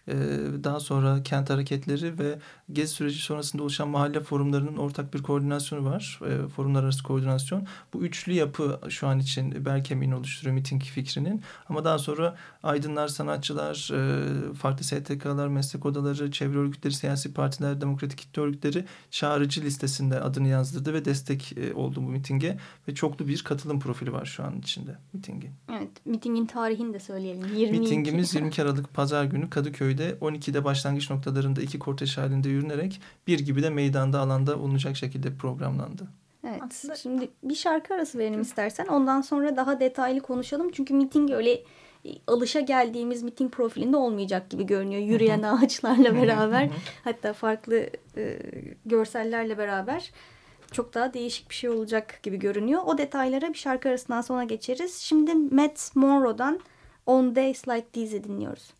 daha 0.63 0.79
sonra 0.79 1.23
kent 1.23 1.49
hareketleri 1.49 2.19
ve 2.19 2.39
gezi 2.71 2.93
süreci 2.93 3.19
sonrasında 3.19 3.63
oluşan 3.63 3.89
mahalle 3.89 4.19
forumlarının 4.19 4.77
ortak 4.77 5.13
bir 5.13 5.23
koordinasyonu 5.23 5.85
var. 5.85 6.19
E, 6.27 6.47
forumlar 6.47 6.83
arası 6.83 7.03
koordinasyon. 7.03 7.67
Bu 7.93 8.01
üçlü 8.01 8.33
yapı 8.33 8.79
şu 8.89 9.07
an 9.07 9.19
için 9.19 9.65
bel 9.65 9.83
kemiğini 9.83 10.15
oluşturuyor 10.15 10.55
miting 10.55 10.83
fikrinin. 10.83 11.41
Ama 11.69 11.85
daha 11.85 11.99
sonra 11.99 12.35
aydınlar, 12.63 13.07
sanatçılar, 13.07 13.91
e, 13.93 14.53
farklı 14.53 14.83
STK'lar, 14.83 15.47
meslek 15.47 15.85
odaları, 15.85 16.31
çevre 16.31 16.57
örgütleri, 16.57 16.93
siyasi 16.93 17.33
partiler, 17.33 17.81
demokratik 17.81 18.17
kitle 18.17 18.41
örgütleri 18.41 18.85
çağrıcı 19.11 19.61
listesinde 19.61 20.19
adını 20.19 20.47
yazdırdı 20.47 20.93
ve 20.93 21.05
destek 21.05 21.57
e, 21.57 21.73
oldu 21.73 22.03
bu 22.03 22.09
mitinge. 22.09 22.57
Ve 22.87 22.95
çoklu 22.95 23.27
bir 23.27 23.43
katılım 23.43 23.79
profili 23.79 24.13
var 24.13 24.25
şu 24.25 24.43
an 24.43 24.59
içinde 24.59 24.97
mitingin. 25.13 25.51
Evet, 25.71 26.05
mitingin 26.05 26.45
tarihini 26.45 26.93
de 26.93 26.99
söyleyelim. 26.99 27.55
22. 27.55 27.79
Mitingimiz 27.79 28.35
22 28.35 28.61
Aralık 28.61 28.93
Pazar 28.93 29.23
günü 29.23 29.49
Kadıköy'de 29.49 30.00
12'de 30.09 30.63
başlangıç 30.65 31.09
noktalarında 31.09 31.61
iki 31.61 31.79
kortej 31.79 32.17
halinde 32.17 32.49
yürünerek 32.49 33.01
bir 33.27 33.39
gibi 33.39 33.63
de 33.63 33.69
meydanda 33.69 34.19
alanda 34.19 34.57
olunacak 34.57 34.97
şekilde 34.97 35.35
programlandı. 35.35 36.07
Evet. 36.47 36.61
Aslında- 36.69 36.95
Şimdi 36.95 37.29
bir 37.43 37.55
şarkı 37.55 37.93
arası 37.93 38.17
verelim 38.17 38.41
istersen. 38.41 38.85
Ondan 38.87 39.21
sonra 39.21 39.55
daha 39.57 39.79
detaylı 39.79 40.19
konuşalım. 40.21 40.71
Çünkü 40.71 40.93
miting 40.93 41.31
öyle 41.31 41.51
e, 42.05 42.09
alışa 42.27 42.59
geldiğimiz 42.59 43.23
miting 43.23 43.51
profilinde 43.53 43.97
olmayacak 43.97 44.49
gibi 44.49 44.65
görünüyor. 44.65 45.01
Yürüyen 45.01 45.43
ağaçlarla 45.43 46.15
beraber 46.21 46.69
hatta 47.03 47.33
farklı 47.33 47.89
e, 48.17 48.39
görsellerle 48.85 49.57
beraber 49.57 50.11
çok 50.71 50.93
daha 50.93 51.13
değişik 51.13 51.49
bir 51.49 51.55
şey 51.55 51.69
olacak 51.69 52.19
gibi 52.23 52.37
görünüyor. 52.39 52.81
O 52.85 52.97
detaylara 52.97 53.49
bir 53.49 53.57
şarkı 53.57 53.89
arasından 53.89 54.21
sonra 54.21 54.43
geçeriz. 54.43 54.95
Şimdi 54.97 55.33
Matt 55.55 55.95
Monroe'dan 55.95 56.59
On 57.05 57.35
Days 57.35 57.67
Like 57.67 57.87
These'i 57.93 58.23
dinliyoruz. 58.23 58.73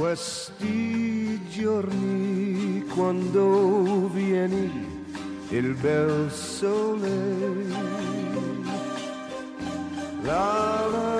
Questi 0.00 1.38
giorni 1.50 2.82
quando 2.94 4.08
vieni 4.08 4.72
il 5.50 5.74
bel 5.74 6.32
sole 6.32 7.66
la 10.22 10.86
la 10.88 11.18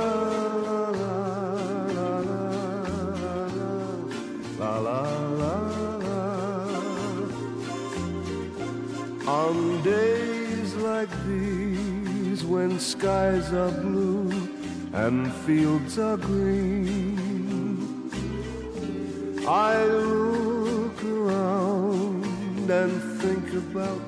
on 9.27 9.83
days 9.83 10.75
like 10.77 11.11
these 11.27 12.47
when 12.47 12.81
skies 12.81 13.53
are 13.53 13.71
blue 13.83 14.31
and 14.95 15.31
fields 15.45 15.99
are 15.99 16.17
green 16.17 17.00
I 19.51 19.85
look 19.85 21.03
around 21.03 22.71
and 22.71 23.21
think 23.21 23.53
about 23.53 23.99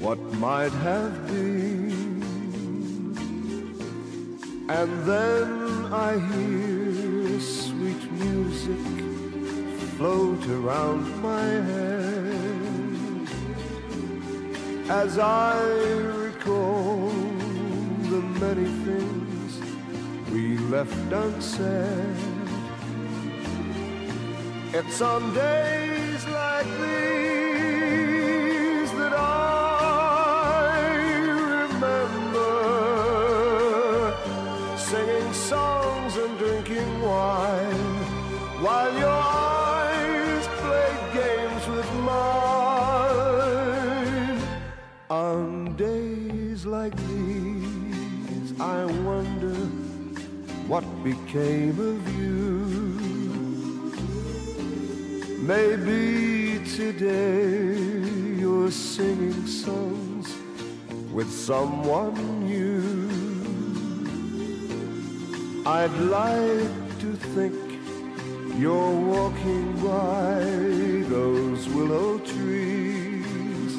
what 0.00 0.18
might 0.18 0.72
have 0.72 1.28
been. 1.28 2.24
And 4.68 5.04
then 5.04 5.92
I 5.92 6.18
hear 6.18 7.38
sweet 7.38 8.02
music 8.10 8.84
float 9.96 10.44
around 10.48 11.22
my 11.22 11.46
head 11.70 13.28
as 14.90 15.20
I 15.20 15.62
recall 16.26 17.10
the 18.10 18.22
many 18.42 18.66
things 18.86 19.60
we 20.32 20.58
left 20.58 21.12
unsaid. 21.12 22.31
It's 24.74 25.02
on 25.02 25.34
days 25.34 26.26
like 26.28 26.64
these 26.64 26.90
that 28.92 29.12
I 29.12 30.78
remember 31.60 32.54
singing 34.78 35.32
songs 35.34 36.16
and 36.16 36.38
drinking 36.38 37.02
wine 37.02 38.00
while 38.64 38.94
your 38.98 39.10
eyes 39.10 40.46
play 40.62 40.96
games 41.12 41.66
with 41.68 41.92
mine. 42.08 43.12
On 45.10 45.76
days 45.76 46.64
like 46.64 46.96
these, 47.08 48.58
I 48.58 48.86
wonder 48.86 49.54
what 50.66 50.84
became 51.04 51.78
of 51.78 52.01
Maybe 55.42 56.60
today 56.76 57.74
you're 58.38 58.70
singing 58.70 59.44
songs 59.44 60.32
with 61.12 61.28
someone 61.32 62.46
new. 62.46 63.10
I'd 65.66 65.90
like 65.98 67.00
to 67.00 67.16
think 67.34 67.56
you're 68.56 68.94
walking 69.14 69.72
by 69.82 70.44
those 71.10 71.68
willow 71.70 72.20
trees, 72.20 73.76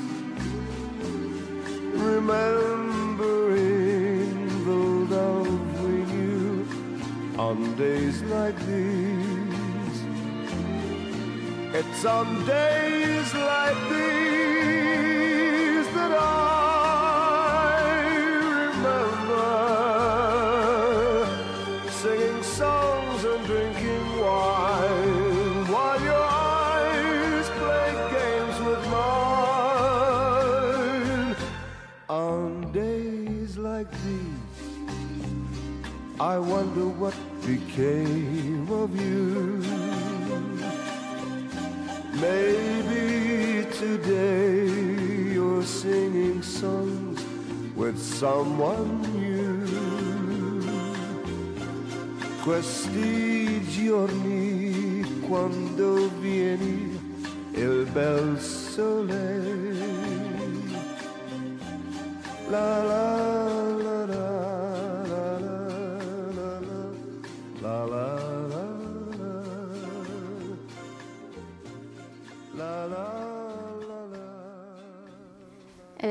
remembering 1.96 3.06
the 4.66 5.16
love 5.16 5.82
we 5.82 6.04
knew 6.12 6.68
on 7.38 7.74
days 7.78 8.22
like 8.24 8.60
these. 8.66 9.13
It's 11.76 12.06
on 12.06 12.46
days 12.46 13.34
like 13.34 13.90
these 13.90 15.88
that 15.96 16.12
I 16.12 17.80
remember 18.68 19.48
singing 21.90 22.44
songs 22.44 23.24
and 23.24 23.44
drinking 23.48 24.06
wine 24.22 25.66
while 25.74 26.00
your 26.00 26.24
eyes 26.24 27.50
play 27.58 27.92
games 28.14 28.58
with 28.68 28.84
mine. 28.92 29.34
On 32.08 32.72
days 32.72 33.58
like 33.58 33.90
these, 34.04 34.60
I 36.20 36.38
wonder 36.38 36.86
what 36.86 37.16
became 37.42 38.70
of 38.72 38.96
you. 38.96 40.03
Maybe 42.24 43.66
today 43.78 44.64
you're 45.34 45.62
singing 45.62 46.42
songs 46.42 47.20
with 47.76 47.98
someone 48.00 49.02
new. 49.12 49.68
Questi 52.46 53.62
giorni 53.68 55.04
quando 55.28 56.10
vieni 56.22 56.98
il 57.52 57.88
bel 57.92 58.40
sole. 58.40 59.43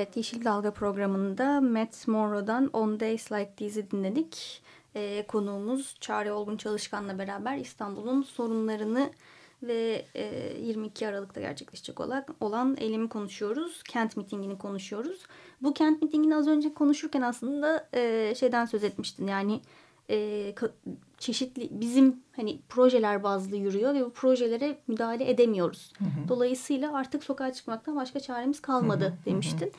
Evet, 0.02 0.16
Yeşil 0.16 0.44
Dalga 0.44 0.72
programında 0.72 1.60
Matt 1.60 2.08
Monroe'dan 2.08 2.70
On 2.72 3.00
Days 3.00 3.32
Like 3.32 3.54
These'i 3.56 3.90
dinledik. 3.90 4.62
Ee, 4.96 5.24
konuğumuz 5.28 5.96
Çağrı 6.00 6.34
Olgun 6.34 6.56
Çalışkan'la 6.56 7.18
beraber 7.18 7.56
İstanbul'un 7.56 8.22
sorunlarını 8.22 9.10
ve 9.62 10.06
e, 10.14 10.52
22 10.60 11.08
Aralık'ta 11.08 11.40
gerçekleşecek 11.40 12.00
olan, 12.00 12.24
olan 12.40 12.76
eylemi 12.78 13.08
konuşuyoruz. 13.08 13.82
Kent 13.82 14.16
mitingini 14.16 14.58
konuşuyoruz. 14.58 15.26
Bu 15.60 15.74
kent 15.74 16.02
mitingini 16.02 16.36
az 16.36 16.48
önce 16.48 16.74
konuşurken 16.74 17.22
aslında 17.22 17.88
e, 17.94 18.34
şeyden 18.34 18.64
söz 18.64 18.84
etmiştin. 18.84 19.26
Yani 19.26 19.60
e, 20.12 20.54
çeşitli 21.18 21.68
bizim 21.70 22.16
hani 22.36 22.58
projeler 22.68 23.22
bazlı 23.22 23.56
yürüyor 23.56 23.94
ve 23.94 24.04
bu 24.04 24.12
projelere 24.12 24.78
müdahale 24.86 25.30
edemiyoruz. 25.30 25.92
Hı 25.98 26.04
hı. 26.04 26.28
Dolayısıyla 26.28 26.94
artık 26.94 27.24
sokağa 27.24 27.52
çıkmaktan 27.52 27.96
başka 27.96 28.20
çaremiz 28.20 28.62
kalmadı 28.62 29.04
hı 29.04 29.08
hı. 29.08 29.24
demiştin. 29.26 29.72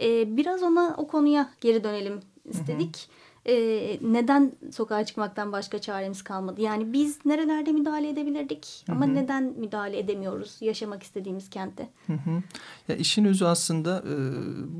E, 0.00 0.36
biraz 0.36 0.62
ona 0.62 0.94
o 0.98 1.06
konuya 1.06 1.50
geri 1.60 1.84
dönelim 1.84 2.20
istedik. 2.44 2.96
Hı 2.96 3.12
hı 3.12 3.34
e, 3.46 3.98
neden 4.02 4.52
sokağa 4.72 5.04
çıkmaktan 5.04 5.52
başka 5.52 5.78
çaremiz 5.78 6.22
kalmadı? 6.22 6.60
Yani 6.60 6.92
biz 6.92 7.26
nerelerde 7.26 7.72
müdahale 7.72 8.08
edebilirdik 8.08 8.84
ama 8.88 9.06
hı 9.06 9.10
hı. 9.10 9.14
neden 9.14 9.42
müdahale 9.42 9.98
edemiyoruz 9.98 10.56
yaşamak 10.60 11.02
istediğimiz 11.02 11.50
kentte? 11.50 11.88
Hı 12.06 12.12
hı. 12.12 12.42
Ya 12.88 12.96
işin 12.96 13.24
özü 13.24 13.44
aslında 13.44 13.98
e, 13.98 14.14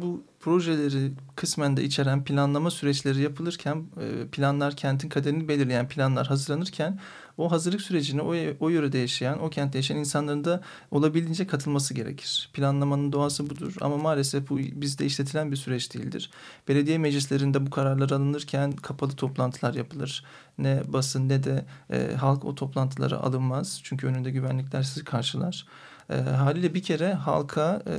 bu 0.02 0.22
projeleri 0.44 1.12
kısmen 1.36 1.76
de 1.76 1.84
içeren 1.84 2.24
planlama 2.24 2.70
süreçleri 2.70 3.22
yapılırken 3.22 3.84
e, 4.00 4.26
planlar 4.26 4.76
kentin 4.76 5.08
kaderini 5.08 5.48
belirleyen 5.48 5.88
planlar 5.88 6.26
hazırlanırken 6.26 6.98
o 7.38 7.50
hazırlık 7.50 7.80
sürecine 7.80 8.22
o, 8.22 8.34
o 8.60 8.68
yörede 8.68 8.98
yaşayan, 8.98 9.42
o 9.42 9.50
kentte 9.50 9.78
yaşayan 9.78 9.98
insanların 9.98 10.44
da 10.44 10.60
olabildiğince 10.90 11.46
katılması 11.46 11.94
gerekir. 11.94 12.50
Planlamanın 12.52 13.12
doğası 13.12 13.50
budur 13.50 13.74
ama 13.80 13.96
maalesef 13.96 14.50
bu 14.50 14.58
bizde 14.58 15.06
işletilen 15.06 15.52
bir 15.52 15.56
süreç 15.56 15.94
değildir. 15.94 16.30
Belediye 16.68 16.98
meclislerinde 16.98 17.66
bu 17.66 17.70
kararlar 17.70 18.10
alınırken 18.10 18.72
kapalı 18.72 19.12
toplantılar 19.12 19.74
yapılır. 19.74 20.24
Ne 20.58 20.82
basın 20.86 21.28
ne 21.28 21.44
de 21.44 21.64
e, 21.90 22.14
halk 22.14 22.44
o 22.44 22.54
toplantılara 22.54 23.16
alınmaz. 23.16 23.80
Çünkü 23.82 24.06
önünde 24.06 24.30
güvenlikler 24.30 24.82
sizi 24.82 25.04
karşılar. 25.04 25.66
E, 26.10 26.14
haliyle 26.14 26.74
bir 26.74 26.82
kere 26.82 27.14
halka 27.14 27.82
e, 27.86 27.96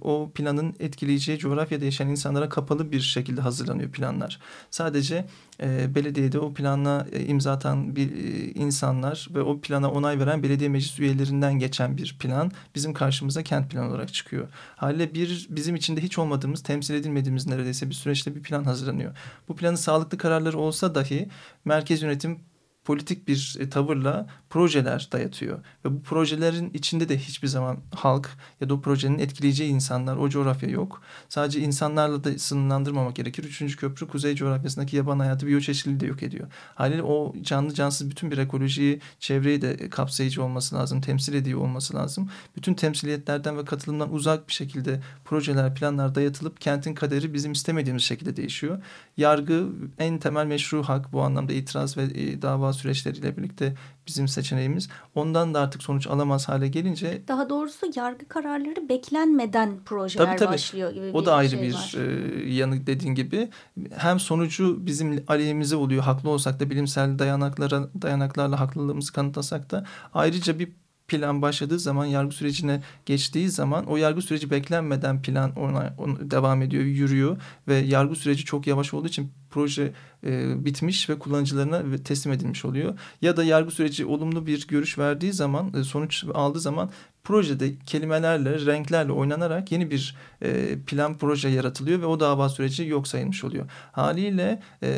o 0.00 0.30
planın 0.34 0.74
etkileyeceği 0.80 1.38
coğrafyada 1.38 1.84
yaşayan 1.84 2.08
insanlara 2.08 2.48
kapalı 2.48 2.92
bir 2.92 3.00
şekilde 3.00 3.40
hazırlanıyor 3.40 3.90
planlar. 3.90 4.38
Sadece 4.70 5.26
e, 5.62 5.94
belediyede 5.94 6.38
o 6.38 6.54
planla 6.54 7.06
e, 7.12 7.24
imza 7.24 7.52
atan 7.52 7.96
bir 7.96 8.12
e, 8.12 8.50
insanlar 8.50 9.28
ve 9.34 9.42
o 9.42 9.60
plana 9.60 9.90
onay 9.90 10.18
veren 10.18 10.42
belediye 10.42 10.68
meclis 10.68 11.00
üyelerinden 11.00 11.58
geçen 11.58 11.96
bir 11.96 12.16
plan 12.18 12.52
bizim 12.74 12.94
karşımıza 12.94 13.42
kent 13.42 13.70
planı 13.70 13.88
olarak 13.88 14.14
çıkıyor. 14.14 14.48
Haliyle 14.76 15.14
bir 15.14 15.46
bizim 15.50 15.76
içinde 15.76 16.00
hiç 16.00 16.18
olmadığımız, 16.18 16.62
temsil 16.62 16.94
edilmediğimiz 16.94 17.46
neredeyse 17.46 17.88
bir 17.88 17.94
süreçte 17.94 18.34
bir 18.34 18.42
plan 18.42 18.64
hazırlanıyor. 18.64 19.16
Bu 19.48 19.56
planın 19.56 19.76
sağlıklı 19.76 20.18
kararları 20.18 20.58
olsa 20.58 20.94
dahi 20.94 21.28
merkez 21.64 22.02
yönetim 22.02 22.38
politik 22.84 23.28
bir 23.28 23.56
e, 23.60 23.68
tavırla 23.68 24.26
projeler 24.50 25.08
dayatıyor. 25.12 25.58
Ve 25.84 25.92
bu 25.92 26.02
projelerin 26.02 26.70
içinde 26.74 27.08
de 27.08 27.18
hiçbir 27.18 27.48
zaman 27.48 27.78
halk 27.94 28.30
ya 28.60 28.68
da 28.68 28.74
o 28.74 28.80
projenin 28.80 29.18
etkileyeceği 29.18 29.70
insanlar, 29.70 30.16
o 30.16 30.28
coğrafya 30.28 30.68
yok. 30.68 31.02
Sadece 31.28 31.60
insanlarla 31.60 32.24
da 32.24 32.38
sınırlandırmamak 32.38 33.16
gerekir. 33.16 33.44
Üçüncü 33.44 33.76
köprü 33.76 34.06
kuzey 34.08 34.34
coğrafyasındaki 34.34 34.96
yaban 34.96 35.18
hayatı 35.18 35.46
biyoçeşitliliği 35.46 36.00
de 36.00 36.06
yok 36.06 36.22
ediyor. 36.22 36.48
Haliyle 36.74 37.02
o 37.02 37.34
canlı 37.42 37.74
cansız 37.74 38.10
bütün 38.10 38.30
bir 38.30 38.38
ekolojiyi, 38.38 39.00
çevreyi 39.20 39.62
de 39.62 39.90
kapsayıcı 39.90 40.44
olması 40.44 40.76
lazım, 40.76 41.00
temsil 41.00 41.34
ediyor 41.34 41.60
olması 41.60 41.94
lazım. 41.94 42.30
Bütün 42.56 42.74
temsiliyetlerden 42.74 43.58
ve 43.58 43.64
katılımdan 43.64 44.12
uzak 44.12 44.48
bir 44.48 44.52
şekilde 44.52 45.00
projeler, 45.24 45.74
planlar 45.74 46.14
dayatılıp 46.14 46.60
kentin 46.60 46.94
kaderi 46.94 47.34
bizim 47.34 47.52
istemediğimiz 47.52 48.02
şekilde 48.02 48.36
değişiyor. 48.36 48.82
Yargı 49.16 49.68
en 49.98 50.18
temel 50.18 50.46
meşru 50.46 50.82
hak 50.82 51.12
bu 51.12 51.22
anlamda 51.22 51.52
itiraz 51.52 51.96
ve 51.96 52.02
e, 52.02 52.42
dava 52.42 52.73
süreçleriyle 52.74 53.36
birlikte 53.36 53.74
bizim 54.06 54.28
seçeneğimiz. 54.28 54.88
Ondan 55.14 55.54
da 55.54 55.60
artık 55.60 55.82
sonuç 55.82 56.06
alamaz 56.06 56.48
hale 56.48 56.68
gelince... 56.68 57.22
Daha 57.28 57.48
doğrusu 57.48 57.86
yargı 57.96 58.28
kararları 58.28 58.88
beklenmeden 58.88 59.78
projeler 59.84 60.26
tabii, 60.26 60.38
tabii. 60.38 60.52
başlıyor 60.52 60.90
gibi 60.90 61.10
o 61.12 61.26
da 61.26 61.34
ayrı 61.34 61.50
şey 61.50 61.62
bir 61.62 61.74
var. 61.74 61.94
E, 61.98 62.54
yanı 62.54 62.86
dediğin 62.86 63.14
gibi. 63.14 63.48
Hem 63.96 64.20
sonucu 64.20 64.86
bizim 64.86 65.24
aleyhimize 65.28 65.76
oluyor. 65.76 66.02
Haklı 66.02 66.30
olsak 66.30 66.60
da 66.60 66.70
bilimsel 66.70 67.18
dayanaklara 67.18 67.88
dayanaklarla 68.02 68.60
haklılığımızı 68.60 69.12
kanıtlasak 69.12 69.70
da 69.70 69.84
ayrıca 70.14 70.58
bir 70.58 70.72
plan 71.08 71.42
başladığı 71.42 71.78
zaman 71.78 72.06
yargı 72.06 72.34
sürecine 72.34 72.82
geçtiği 73.06 73.50
zaman 73.50 73.86
o 73.86 73.96
yargı 73.96 74.22
süreci 74.22 74.50
beklenmeden 74.50 75.22
plan 75.22 75.56
ona, 75.56 75.94
ona 75.98 76.30
devam 76.30 76.62
ediyor, 76.62 76.84
yürüyor 76.84 77.36
ve 77.68 77.74
yargı 77.74 78.14
süreci 78.14 78.44
çok 78.44 78.66
yavaş 78.66 78.94
olduğu 78.94 79.08
için 79.08 79.32
proje 79.50 79.92
e, 80.26 80.64
bitmiş 80.64 81.10
ve 81.10 81.18
kullanıcılarına 81.18 81.96
teslim 82.04 82.32
edilmiş 82.32 82.64
oluyor. 82.64 82.98
Ya 83.22 83.36
da 83.36 83.44
yargı 83.44 83.70
süreci 83.70 84.06
olumlu 84.06 84.46
bir 84.46 84.66
görüş 84.66 84.98
verdiği 84.98 85.32
zaman, 85.32 85.74
e, 85.74 85.84
sonuç 85.84 86.24
aldığı 86.34 86.60
zaman 86.60 86.90
projede 87.24 87.78
kelimelerle, 87.86 88.66
renklerle 88.66 89.12
oynanarak 89.12 89.72
yeni 89.72 89.90
bir 89.90 90.16
e, 90.42 90.78
plan 90.86 91.18
proje 91.18 91.48
yaratılıyor 91.48 92.00
ve 92.00 92.06
o 92.06 92.20
dava 92.20 92.48
süreci 92.48 92.84
yok 92.84 93.08
sayılmış 93.08 93.44
oluyor. 93.44 93.66
Haliyle 93.92 94.62
e, 94.82 94.90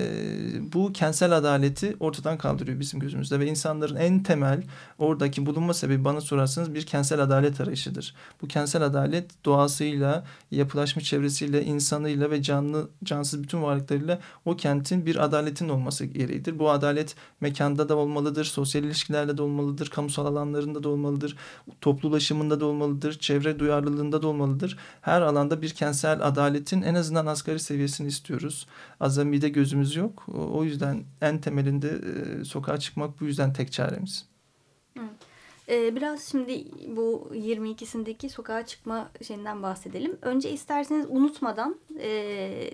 bu 0.73 0.93
kentsel 0.93 1.37
adaleti 1.37 1.97
ortadan 2.01 2.39
kaldırıyor 2.39 2.81
bizim 2.81 3.01
gözümüzde 3.01 3.41
ve 3.41 3.47
insanların 3.47 3.97
en 3.97 4.23
temel 4.23 4.63
oradaki 4.99 5.47
bulunma 5.47 5.75
sebebi 5.75 6.05
bana 6.05 6.21
sorarsanız 6.21 6.75
bir 6.75 6.87
kentsel 6.87 7.23
adalet 7.23 7.61
arayışıdır. 7.61 8.15
Bu 8.43 8.49
kentsel 8.49 8.83
adalet 8.83 9.45
doğasıyla, 9.45 10.25
yapılaşmış 10.51 11.05
çevresiyle, 11.05 11.65
insanıyla 11.65 12.31
ve 12.31 12.43
canlı 12.43 12.89
cansız 13.05 13.43
bütün 13.43 13.63
varlıklarıyla 13.63 14.21
o 14.45 14.57
kentin 14.57 15.07
bir 15.07 15.25
adaletin 15.25 15.69
olması 15.69 16.05
gereğidir. 16.05 16.59
Bu 16.59 16.71
adalet 16.71 17.17
mekanda 17.41 17.89
da 17.89 17.97
olmalıdır, 17.97 18.45
sosyal 18.45 18.85
ilişkilerde 18.85 19.39
de 19.39 19.43
olmalıdır, 19.43 19.89
kamusal 19.89 20.27
alanlarında 20.27 20.83
da 20.83 20.89
olmalıdır, 20.89 21.37
topluluğu 21.81 22.16
ulaşımında 22.17 22.61
da 22.61 22.67
olmalıdır, 22.67 23.19
çevre 23.19 23.59
duyarlılığında 23.59 24.23
da 24.23 24.29
olmalıdır. 24.29 24.79
Her 25.01 25.21
alanda 25.23 25.63
bir 25.63 25.71
kentsel 25.71 26.27
adaletin 26.27 26.83
en 26.83 26.95
azından 26.95 27.27
asgari 27.27 27.59
seviyesini 27.59 28.09
istiyoruz. 28.09 28.67
Azamide 29.01 29.49
gözümüz 29.49 29.97
yok. 29.97 30.27
O 30.53 30.65
yüzden 30.65 31.05
en 31.21 31.41
temelinde 31.41 31.89
e, 31.89 32.45
sokağa 32.45 32.79
çıkmak 32.79 33.21
bu 33.21 33.25
yüzden 33.25 33.53
tek 33.53 33.73
çaremiz. 33.73 34.27
Ee, 35.69 35.97
biraz 35.97 36.25
şimdi 36.31 36.65
bu 36.97 37.31
22'sindeki 37.35 38.29
sokağa 38.29 38.67
çıkma 38.67 39.09
şeyinden 39.23 39.63
bahsedelim. 39.63 40.19
Önce 40.23 40.51
isterseniz 40.51 41.07
unutmadan 41.09 41.77
e, 42.01 42.71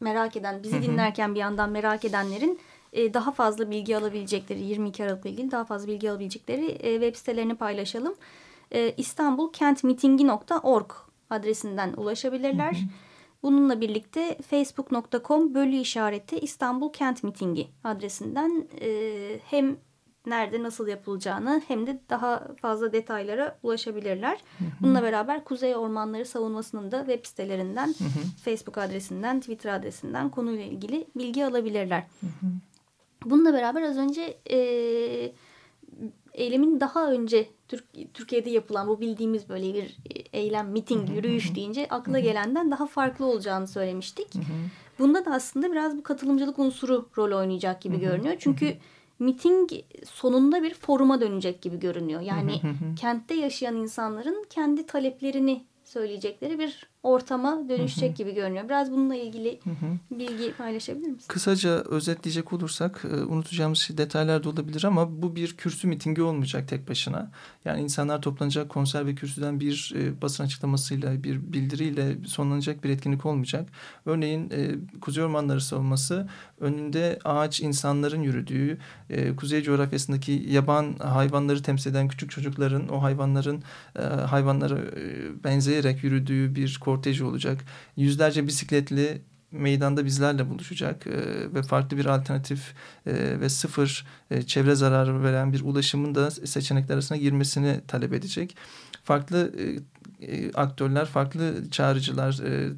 merak 0.00 0.36
eden, 0.36 0.62
bizi 0.62 0.82
dinlerken 0.82 1.34
bir 1.34 1.40
yandan 1.40 1.70
merak 1.70 2.04
edenlerin 2.04 2.58
e, 2.92 3.14
daha 3.14 3.32
fazla 3.32 3.70
bilgi 3.70 3.96
alabilecekleri, 3.96 4.62
22 4.62 5.04
Aralık'la 5.04 5.30
ilgili 5.30 5.50
daha 5.50 5.64
fazla 5.64 5.88
bilgi 5.88 6.10
alabilecekleri 6.10 6.66
e, 6.66 6.92
web 6.92 7.14
sitelerini 7.14 7.54
paylaşalım 7.54 8.14
e, 8.74 8.94
istanbulkentmitingi.org 8.96 10.90
adresinden 11.30 11.92
ulaşabilirler. 11.96 12.72
Hı 12.72 12.78
hı. 12.78 12.88
Bununla 13.42 13.80
birlikte 13.80 14.38
facebook.com 14.46 15.54
bölü 15.54 15.76
işareti 15.76 16.38
İstanbul 16.38 16.92
Kent 16.92 17.22
Mitingi 17.22 17.68
adresinden 17.84 18.68
e, 18.80 19.40
hem 19.44 19.76
nerede 20.26 20.62
nasıl 20.62 20.88
yapılacağını 20.88 21.62
hem 21.68 21.86
de 21.86 22.00
daha 22.10 22.48
fazla 22.62 22.92
detaylara 22.92 23.58
ulaşabilirler. 23.62 24.38
Hı 24.58 24.64
hı. 24.64 24.68
Bununla 24.80 25.02
beraber 25.02 25.44
Kuzey 25.44 25.76
Ormanları 25.76 26.26
Savunması'nın 26.26 26.90
da 26.92 26.98
web 26.98 27.26
sitelerinden, 27.26 27.86
hı 27.86 28.04
hı. 28.04 28.24
Facebook 28.44 28.78
adresinden, 28.78 29.40
Twitter 29.40 29.74
adresinden 29.74 30.28
konuyla 30.28 30.64
ilgili 30.64 31.06
bilgi 31.16 31.46
alabilirler. 31.46 32.06
Hı 32.20 32.26
hı. 32.26 32.50
Bununla 33.24 33.52
beraber 33.52 33.82
az 33.82 33.98
önce 33.98 34.38
e, 34.50 34.56
eylemin 36.32 36.80
daha 36.80 37.12
önce 37.12 37.48
Türk, 37.72 38.14
Türkiye'de 38.14 38.50
yapılan 38.50 38.88
bu 38.88 39.00
bildiğimiz 39.00 39.48
böyle 39.48 39.74
bir 39.74 39.96
e, 40.14 40.38
eylem, 40.38 40.68
miting, 40.70 41.10
yürüyüş 41.10 41.54
deyince 41.54 41.86
akla 41.90 42.18
gelenden 42.20 42.70
daha 42.70 42.86
farklı 42.86 43.26
olacağını 43.26 43.68
söylemiştik. 43.68 44.28
Bunda 44.98 45.24
da 45.24 45.30
aslında 45.30 45.72
biraz 45.72 45.96
bu 45.96 46.02
katılımcılık 46.02 46.58
unsuru 46.58 47.08
rol 47.18 47.38
oynayacak 47.38 47.82
gibi 47.82 48.00
görünüyor. 48.00 48.34
Çünkü 48.38 48.76
miting 49.18 49.70
sonunda 50.04 50.62
bir 50.62 50.74
foruma 50.74 51.20
dönecek 51.20 51.62
gibi 51.62 51.78
görünüyor. 51.78 52.20
Yani 52.20 52.60
kentte 52.96 53.34
yaşayan 53.34 53.76
insanların 53.76 54.46
kendi 54.50 54.86
taleplerini 54.86 55.64
söyleyecekleri 55.84 56.58
bir 56.58 56.91
ortama 57.02 57.68
dönüşecek 57.68 58.08
hı 58.08 58.12
hı. 58.12 58.16
gibi 58.16 58.34
görünüyor. 58.34 58.64
Biraz 58.64 58.92
bununla 58.92 59.14
ilgili 59.14 59.60
hı 59.64 59.70
hı. 59.70 60.18
bilgi 60.18 60.52
paylaşabilir 60.52 61.08
misin? 61.08 61.28
Kısaca 61.28 61.70
özetleyecek 61.70 62.52
olursak 62.52 63.04
e, 63.12 63.16
unutacağımız 63.16 63.78
şey 63.78 63.98
detaylar 63.98 64.44
da 64.44 64.48
olabilir 64.48 64.84
ama 64.84 65.22
bu 65.22 65.36
bir 65.36 65.56
kürsü 65.56 65.88
mitingi 65.88 66.22
olmayacak 66.22 66.68
tek 66.68 66.88
başına. 66.88 67.30
Yani 67.64 67.82
insanlar 67.82 68.22
toplanacak 68.22 68.68
konser 68.68 69.06
ve 69.06 69.14
kürsüden 69.14 69.60
bir 69.60 69.94
e, 69.96 70.22
basın 70.22 70.44
açıklamasıyla 70.44 71.24
bir 71.24 71.52
bildiriyle 71.52 72.16
sonlanacak 72.26 72.84
bir 72.84 72.90
etkinlik 72.90 73.26
olmayacak. 73.26 73.68
Örneğin 74.06 74.50
e, 74.50 74.70
Kuzey 75.00 75.24
Ormanları 75.24 75.60
savunması 75.60 76.28
önünde 76.60 77.18
ağaç 77.24 77.60
insanların 77.60 78.22
yürüdüğü 78.22 78.78
kuzey 79.36 79.62
coğrafyasındaki 79.62 80.46
yaban 80.48 80.94
hayvanları 80.98 81.62
temsil 81.62 81.90
eden 81.90 82.08
küçük 82.08 82.30
çocukların 82.30 82.88
o 82.88 83.02
hayvanların 83.02 83.62
hayvanlara 84.26 84.78
benzer 85.44 85.72
izleyerek 85.72 86.04
yürüdüğü 86.04 86.54
bir 86.54 86.78
korteji 86.92 87.24
olacak. 87.24 87.64
Yüzlerce 87.96 88.46
bisikletli 88.46 89.22
meydanda 89.50 90.04
bizlerle 90.04 90.50
buluşacak 90.50 91.06
e, 91.06 91.12
ve 91.54 91.62
farklı 91.62 91.96
bir 91.96 92.06
alternatif 92.06 92.74
e, 93.06 93.40
ve 93.40 93.48
sıfır 93.48 94.06
e, 94.30 94.42
çevre 94.42 94.74
zararı 94.74 95.22
veren 95.22 95.52
bir 95.52 95.60
ulaşımın 95.60 96.14
da 96.14 96.30
seçenekler 96.30 96.94
arasına 96.94 97.18
girmesini 97.18 97.80
talep 97.88 98.12
edecek. 98.12 98.56
Farklı 99.04 99.52
e, 99.58 99.64
e, 100.28 100.52
aktörler, 100.52 101.04
farklı 101.06 101.70
çağrıcılar, 101.70 102.40
e, 102.44 102.70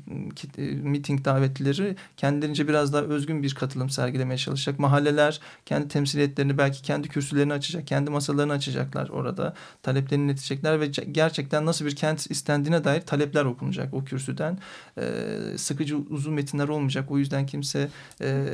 e, 0.59 0.63
miting 0.63 1.25
davetlileri 1.25 1.97
kendilerince 2.17 2.69
biraz 2.69 2.93
daha 2.93 3.03
özgün 3.03 3.43
bir 3.43 3.55
katılım 3.55 3.91
sergilemeye 3.91 4.39
çalışacak. 4.39 4.79
Mahalleler 4.79 5.41
kendi 5.67 5.89
temsiliyetlerini 5.89 6.59
belki 6.59 6.83
kendi 6.83 7.09
kürsülerini 7.09 7.53
açacak, 7.53 7.87
kendi 7.87 8.11
masalarını 8.11 8.53
açacaklar 8.53 9.09
orada. 9.09 9.55
Taleplerini 9.83 10.27
iletecekler 10.27 10.81
ve 10.81 10.87
gerçekten 11.13 11.67
nasıl 11.67 11.85
bir 11.85 11.97
kent 11.97 12.31
istendiğine 12.31 12.85
dair 12.85 13.01
talepler 13.01 13.45
okunacak 13.45 13.95
o 13.95 14.05
kürsüden. 14.05 14.59
E, 14.99 15.05
sıkıcı 15.57 15.97
uzun 15.97 16.35
metinler 16.35 16.69
olmayacak. 16.69 17.11
O 17.11 17.19
yüzden 17.19 17.47
kimse 17.47 17.89
e, 18.21 18.47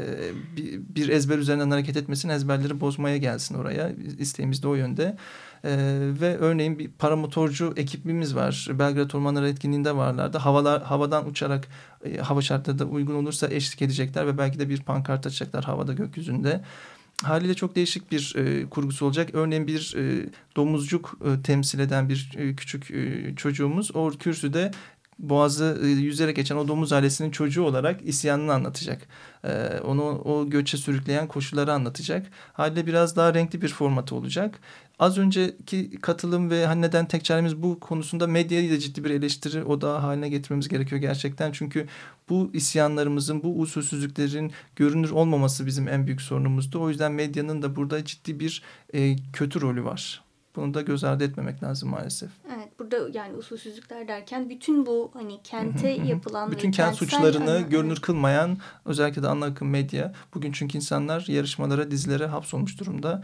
bir, 0.57 0.81
bir 0.94 1.09
ezber 1.09 1.38
üzerinden 1.38 1.70
hareket 1.70 1.96
etmesin, 1.96 2.29
ezberleri 2.29 2.81
bozmaya 2.81 3.16
gelsin 3.16 3.55
oraya. 3.55 3.90
İsteğimiz 4.18 4.62
de 4.62 4.68
o 4.68 4.74
yönde. 4.74 5.16
E, 5.64 5.76
ve 6.20 6.36
örneğin 6.36 6.78
bir 6.78 6.90
paramotorcu 6.90 7.72
ekibimiz 7.76 8.36
var. 8.36 8.66
Belgrad 8.70 9.10
Ormanları 9.10 9.48
etkinliğinde 9.48 9.96
varlardı. 9.96 10.38
Havalar, 10.38 10.82
havadan 10.82 11.28
uçarak 11.28 11.68
e, 12.04 12.16
hava 12.16 12.42
şartları 12.42 12.78
da 12.78 12.84
uygun 12.84 13.14
olursa 13.14 13.48
eşlik 13.50 13.82
edecekler 13.82 14.26
ve 14.26 14.38
belki 14.38 14.58
de 14.58 14.68
bir 14.68 14.80
pankart 14.82 15.26
açacaklar 15.26 15.64
havada 15.64 15.92
gökyüzünde 15.92 16.60
haliyle 17.22 17.54
çok 17.54 17.76
değişik 17.76 18.12
bir 18.12 18.34
e, 18.36 18.66
kurgusu 18.66 19.06
olacak. 19.06 19.30
Örneğin 19.32 19.66
bir 19.66 19.94
e, 19.96 20.28
domuzcuk 20.56 21.18
e, 21.24 21.42
temsil 21.42 21.78
eden 21.78 22.08
bir 22.08 22.30
e, 22.36 22.54
küçük 22.54 22.90
e, 22.90 23.34
çocuğumuz 23.36 23.96
o 23.96 24.10
kürsüde 24.10 24.70
boğazı 25.20 25.80
e, 25.83 25.87
yüzerek 25.87 26.37
geçen 26.37 26.56
o 26.56 26.68
domuz 26.68 26.92
ailesinin 26.92 27.30
çocuğu 27.30 27.62
olarak 27.62 28.00
isyanını 28.02 28.52
anlatacak. 28.52 29.09
Ee, 29.44 29.80
onu 29.85 30.02
o 30.02 30.50
göçe 30.50 30.76
sürükleyen 30.76 31.28
koşulları 31.28 31.72
anlatacak. 31.72 32.26
Haliyle 32.52 32.87
biraz 32.87 33.16
daha 33.16 33.35
renkli 33.35 33.62
bir 33.62 33.68
formatı 33.68 34.14
olacak. 34.14 34.61
Az 34.98 35.18
önceki 35.18 36.00
katılım 36.00 36.50
ve 36.50 36.66
hani 36.66 36.83
neden 36.83 37.09
tek 37.09 37.24
çaremiz 37.24 37.62
bu 37.62 37.80
konusunda 37.80 38.26
medyayı 38.26 38.70
da 38.70 38.78
ciddi 38.78 39.04
bir 39.04 39.11
eleştiri 39.11 39.64
odağı 39.64 39.98
haline 39.98 40.28
getirmemiz 40.28 40.68
gerekiyor 40.68 41.00
gerçekten. 41.00 41.52
Çünkü 41.52 41.87
bu 42.28 42.50
isyanlarımızın, 42.52 43.42
bu 43.42 43.61
usulsüzlüklerin 43.61 44.52
görünür 44.76 45.11
olmaması 45.11 45.66
bizim 45.66 45.88
en 45.88 46.06
büyük 46.06 46.22
sorunumuzdu. 46.22 46.80
O 46.80 46.88
yüzden 46.88 47.12
medyanın 47.12 47.62
da 47.62 47.76
burada 47.76 48.04
ciddi 48.04 48.40
bir 48.40 48.62
e, 48.94 49.16
kötü 49.33 49.61
rolü 49.61 49.85
var. 49.85 50.22
Bunu 50.56 50.74
da 50.74 50.83
göz 50.83 51.04
ardı 51.04 51.24
etmemek 51.24 51.62
lazım 51.62 51.88
maalesef. 51.88 52.30
Evet 52.56 52.59
burada 52.90 53.18
yani 53.18 53.37
usulsüzlükler 53.37 54.09
derken 54.09 54.50
bütün 54.50 54.87
bu 54.87 55.11
hani 55.14 55.42
kente 55.42 55.88
yapılan 55.88 56.50
bütün 56.50 56.70
kent 56.70 56.96
suçlarını 56.96 57.50
hani, 57.50 57.68
görünür 57.68 58.00
kılmayan 58.00 58.59
özellikle 58.85 59.22
de 59.22 59.29
ana 59.29 59.44
akım 59.44 59.68
medya 59.68 60.12
bugün 60.35 60.53
çünkü 60.53 60.79
insanlar 60.79 61.24
yarışmalara 61.29 61.90
dizilere 61.90 62.26
hapsolmuş 62.26 62.81
durumda 62.81 63.22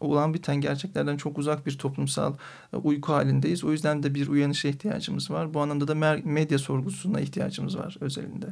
olan 0.00 0.34
biten 0.34 0.56
gerçeklerden 0.56 1.16
çok 1.16 1.38
uzak 1.38 1.66
bir 1.66 1.78
toplumsal 1.78 2.34
e, 2.72 2.76
uyku 2.76 3.12
halindeyiz. 3.12 3.64
O 3.64 3.72
yüzden 3.72 4.02
de 4.02 4.14
bir 4.14 4.28
uyanışa 4.28 4.68
ihtiyacımız 4.68 5.30
var. 5.30 5.54
Bu 5.54 5.60
anlamda 5.60 5.88
da 5.88 5.94
medya 6.24 6.58
sorgusuna 6.58 7.20
ihtiyacımız 7.20 7.78
var 7.78 7.96
özelinde. 8.00 8.46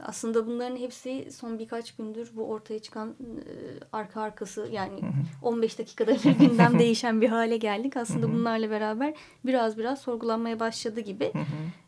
Aslında 0.00 0.46
bunların 0.46 0.76
hepsi 0.76 1.28
son 1.32 1.58
birkaç 1.58 1.96
gündür 1.96 2.30
bu 2.36 2.44
ortaya 2.44 2.78
çıkan 2.78 3.08
e, 3.08 3.14
arka 3.92 4.20
arkası 4.20 4.68
yani 4.72 5.00
15 5.42 5.78
dakikada 5.78 6.14
bir 6.14 6.38
gündem 6.38 6.78
değişen 6.78 7.20
bir 7.20 7.28
hale 7.28 7.56
geldik. 7.56 7.96
Aslında 7.96 8.32
bunlarla 8.32 8.70
beraber 8.70 9.14
biraz 9.44 9.78
biraz 9.78 10.00
sorgulanmaya 10.00 10.60
başladı 10.60 11.00
gibi. 11.00 11.32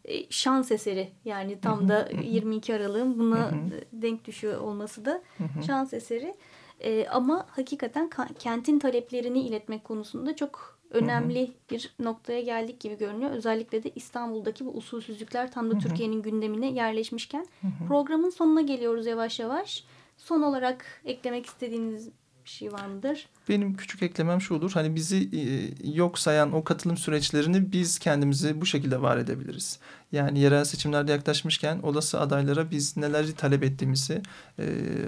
E, 0.05 0.31
şans 0.31 0.71
eseri 0.73 1.09
yani 1.25 1.61
tam 1.61 1.89
da 1.89 2.09
22 2.23 2.75
Aralık'ın 2.75 3.19
buna 3.19 3.51
denk 3.93 4.25
düşüyor 4.25 4.61
olması 4.61 5.05
da 5.05 5.23
şans 5.67 5.93
eseri. 5.93 6.35
E, 6.81 7.07
ama 7.07 7.47
hakikaten 7.51 8.11
kentin 8.39 8.79
taleplerini 8.79 9.41
iletmek 9.41 9.85
konusunda 9.85 10.37
çok 10.37 10.79
önemli 10.91 11.41
hı 11.41 11.53
hı. 11.53 11.55
bir 11.71 11.95
noktaya 11.99 12.41
geldik 12.41 12.81
gibi 12.81 12.99
görünüyor. 12.99 13.31
Özellikle 13.31 13.83
de 13.83 13.91
İstanbul'daki 13.95 14.67
bu 14.67 14.71
usulsüzlükler 14.71 15.53
tam 15.53 15.71
da 15.71 15.79
Türkiye'nin 15.79 16.23
gündemine 16.23 16.71
yerleşmişken 16.73 17.47
hı 17.61 17.67
hı. 17.67 17.89
programın 17.89 18.31
sonuna 18.31 18.61
geliyoruz 18.61 19.07
yavaş 19.07 19.41
yavaş. 19.41 19.85
Son 20.17 20.43
olarak 20.43 20.85
eklemek 21.05 21.47
istediğiniz 21.47 22.11
bir 22.45 22.51
şey 22.51 22.73
var 22.73 22.87
mıdır? 22.87 23.29
Benim 23.49 23.77
küçük 23.77 24.03
eklemem 24.03 24.41
şu 24.41 24.55
olur. 24.55 24.71
Hani 24.75 24.95
bizi 24.95 25.17
e, 25.17 25.43
yok 25.91 26.19
sayan 26.19 26.53
o 26.53 26.65
katılım 26.65 26.97
süreçlerini 26.97 27.73
biz 27.73 27.99
kendimizi 27.99 28.61
bu 28.61 28.67
şekilde 28.67 29.03
var 29.03 29.17
edebiliriz. 29.17 29.81
Yani 30.13 30.39
yerel 30.39 30.65
seçimlerde 30.65 31.13
yaklaşmışken 31.13 31.79
olası 31.83 32.21
adaylara 32.21 32.71
biz 32.71 32.97
neleri 32.97 33.35
talep 33.35 33.63
ettiğimizi 33.63 34.23
e, 34.59 34.65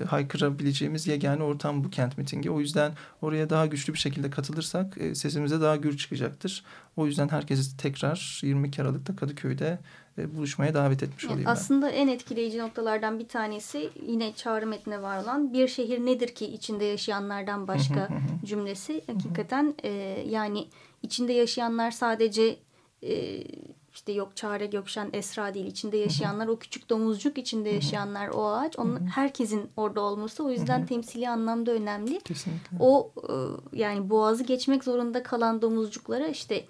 haykırabileceğimiz 0.08 1.06
yegane 1.06 1.42
ortam 1.42 1.84
bu 1.84 1.90
kent 1.90 2.18
mitingi. 2.18 2.50
O 2.50 2.60
yüzden 2.60 2.92
oraya 3.22 3.50
daha 3.50 3.66
güçlü 3.66 3.92
bir 3.92 3.98
şekilde 3.98 4.30
katılırsak 4.30 4.98
e, 4.98 5.14
sesimize 5.14 5.60
daha 5.60 5.76
gür 5.76 5.96
çıkacaktır. 5.96 6.64
O 6.96 7.06
yüzden 7.06 7.28
herkesi 7.28 7.76
tekrar 7.76 8.40
22 8.42 8.82
Aralık'ta 8.82 9.16
Kadıköy'de 9.16 9.78
e, 10.18 10.36
buluşmaya 10.36 10.74
davet 10.74 11.02
etmiş 11.02 11.24
olayım 11.24 11.44
ben. 11.46 11.50
Aslında 11.50 11.90
en 11.90 12.08
etkileyici 12.08 12.58
noktalardan 12.58 13.18
bir 13.18 13.28
tanesi 13.28 13.90
yine 14.06 14.32
çağrı 14.34 14.66
metnine 14.66 15.02
var 15.02 15.22
olan 15.22 15.52
bir 15.52 15.68
şehir 15.68 15.98
nedir 15.98 16.28
ki 16.28 16.46
içinde 16.46 16.84
yaşayanlardan 16.84 17.68
başka 17.68 18.08
cümlesi. 18.44 19.02
Hakikaten 19.06 19.74
e, 19.82 19.88
yani 20.28 20.68
içinde 21.02 21.32
yaşayanlar 21.32 21.90
sadece 21.90 22.56
e, 23.02 23.44
işte 23.92 24.12
yok 24.12 24.36
Çare 24.36 24.66
Gökşen 24.66 25.10
Esra 25.12 25.54
değil 25.54 25.66
içinde 25.66 25.96
yaşayanlar 25.96 26.46
o 26.46 26.58
küçük 26.58 26.90
domuzcuk 26.90 27.38
içinde 27.38 27.68
yaşayanlar 27.68 28.28
o 28.28 28.46
ağaç 28.46 28.78
onun 28.78 29.06
herkesin 29.06 29.70
orada 29.76 30.00
olması 30.00 30.44
o 30.44 30.50
yüzden 30.50 30.86
temsili 30.86 31.28
anlamda 31.28 31.70
önemli. 31.70 32.20
Kesinlikle. 32.20 32.76
O 32.80 33.12
yani 33.72 34.10
boğazı 34.10 34.44
geçmek 34.44 34.84
zorunda 34.84 35.22
kalan 35.22 35.62
domuzcuklara 35.62 36.28
işte 36.28 36.64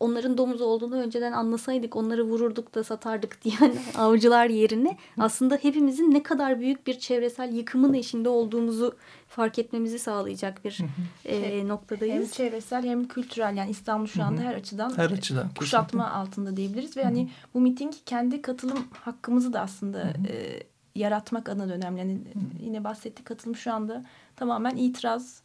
onların 0.00 0.38
domuz 0.38 0.60
olduğunu 0.60 0.96
önceden 0.96 1.32
anlasaydık 1.32 1.96
onları 1.96 2.22
vururduk 2.22 2.74
da 2.74 2.84
satardık 2.84 3.38
diyen 3.44 3.74
avcılar 3.98 4.46
yerine 4.46 4.96
aslında 5.18 5.58
hepimizin 5.62 6.14
ne 6.14 6.22
kadar 6.22 6.60
büyük 6.60 6.86
bir 6.86 6.98
çevresel 6.98 7.52
yıkımın 7.52 7.94
eşinde 7.94 8.28
olduğumuzu 8.28 8.96
fark 9.28 9.58
etmemizi 9.58 9.98
sağlayacak 9.98 10.64
bir 10.64 10.78
e, 11.24 11.68
noktadayız. 11.68 12.14
Hem 12.14 12.26
çevresel 12.26 12.84
hem 12.84 13.08
kültürel 13.08 13.56
yani 13.56 13.70
İstanbul 13.70 14.06
şu 14.06 14.22
anda 14.22 14.40
her 14.40 14.54
açıdan 14.54 14.96
her 14.96 15.10
açıdan 15.10 15.48
kuşatma 15.58 16.04
kesinlikle. 16.04 16.20
altında 16.20 16.56
diyebiliriz 16.56 16.96
ve 16.96 17.04
hani 17.04 17.30
bu 17.54 17.60
miting 17.60 17.94
kendi 18.06 18.42
katılım 18.42 18.84
hakkımızı 18.92 19.52
da 19.52 19.60
aslında 19.60 20.02
e, 20.02 20.62
yaratmak 20.94 21.48
adına 21.48 21.72
önemli. 21.72 21.98
Yani 21.98 22.20
yine 22.60 22.84
bahsettik 22.84 23.26
katılım 23.26 23.56
şu 23.56 23.72
anda 23.72 24.04
tamamen 24.36 24.76
itiraz 24.76 25.42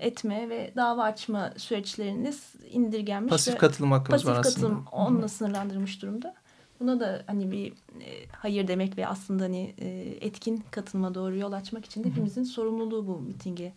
etme 0.00 0.48
ve 0.48 0.72
dava 0.76 1.02
açma 1.02 1.52
süreçleriniz 1.56 2.52
indirgenmiş. 2.70 3.30
Pasif 3.30 3.56
katılım 3.58 3.92
hakkımız 3.92 4.24
pasif 4.24 4.26
var 4.26 4.40
aslında. 4.40 4.42
Pasif 4.42 4.62
katılım 4.62 4.84
onunla 4.92 5.28
sınırlandırmış 5.28 6.02
durumda. 6.02 6.34
Buna 6.80 7.00
da 7.00 7.22
hani 7.26 7.50
bir 7.50 7.72
e, 8.00 8.26
hayır 8.32 8.68
demek 8.68 8.98
ve 8.98 9.06
aslında 9.06 9.44
hani 9.44 9.74
e, 9.78 9.88
etkin 10.20 10.64
katılma 10.70 11.14
doğru 11.14 11.36
yol 11.36 11.52
açmak 11.52 11.84
için 11.84 12.04
de 12.04 12.08
hepimizin 12.08 12.44
sorumluluğu 12.44 13.06
bu 13.06 13.18
mitinge 13.18 13.72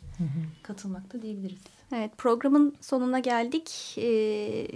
katılmakta 0.63 1.21
diyebiliriz. 1.21 1.61
Evet 1.95 2.11
programın 2.17 2.75
sonuna 2.81 3.19
geldik. 3.19 3.95
Ee, 3.97 4.67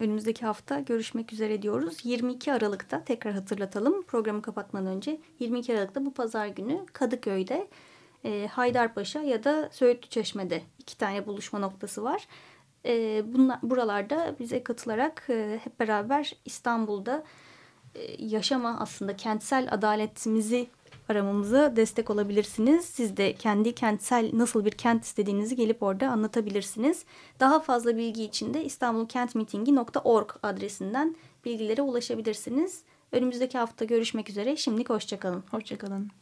önümüzdeki 0.00 0.46
hafta 0.46 0.80
görüşmek 0.80 1.32
üzere 1.32 1.62
diyoruz. 1.62 1.98
22 2.04 2.52
Aralık'ta 2.52 3.04
tekrar 3.04 3.34
hatırlatalım 3.34 4.02
programı 4.02 4.42
kapatmadan 4.42 4.86
önce 4.86 5.20
22 5.38 5.72
Aralık'ta 5.72 6.04
bu 6.04 6.14
pazar 6.14 6.46
günü 6.46 6.86
Kadıköy'de 6.92 7.68
e, 8.24 8.46
Haydarpaşa 8.52 9.20
ya 9.20 9.44
da 9.44 9.68
Söğütlü 9.72 10.08
Çeşme'de 10.08 10.62
iki 10.78 10.98
tane 10.98 11.26
buluşma 11.26 11.58
noktası 11.58 12.04
var. 12.04 12.26
E, 12.86 13.22
bunlar, 13.34 13.58
buralarda 13.62 14.36
bize 14.38 14.64
katılarak 14.64 15.26
e, 15.28 15.60
hep 15.64 15.80
beraber 15.80 16.32
İstanbul'da 16.44 17.24
e, 17.94 18.24
yaşama 18.24 18.76
aslında 18.80 19.16
kentsel 19.16 19.68
adaletimizi 19.70 20.68
aramamıza 21.08 21.76
destek 21.76 22.10
olabilirsiniz. 22.10 22.84
Siz 22.84 23.16
de 23.16 23.32
kendi 23.32 23.74
kentsel 23.74 24.30
nasıl 24.32 24.64
bir 24.64 24.70
kent 24.70 25.04
istediğinizi 25.04 25.56
gelip 25.56 25.82
orada 25.82 26.08
anlatabilirsiniz. 26.08 27.04
Daha 27.40 27.60
fazla 27.60 27.96
bilgi 27.96 28.24
için 28.24 28.54
de 28.54 28.64
istanbulkentmitingi.org 28.64 30.30
adresinden 30.42 31.16
bilgilere 31.44 31.82
ulaşabilirsiniz. 31.82 32.82
Önümüzdeki 33.12 33.58
hafta 33.58 33.84
görüşmek 33.84 34.30
üzere. 34.30 34.56
Şimdilik 34.56 34.90
hoşçakalın. 34.90 35.44
Hoşçakalın. 35.50 36.21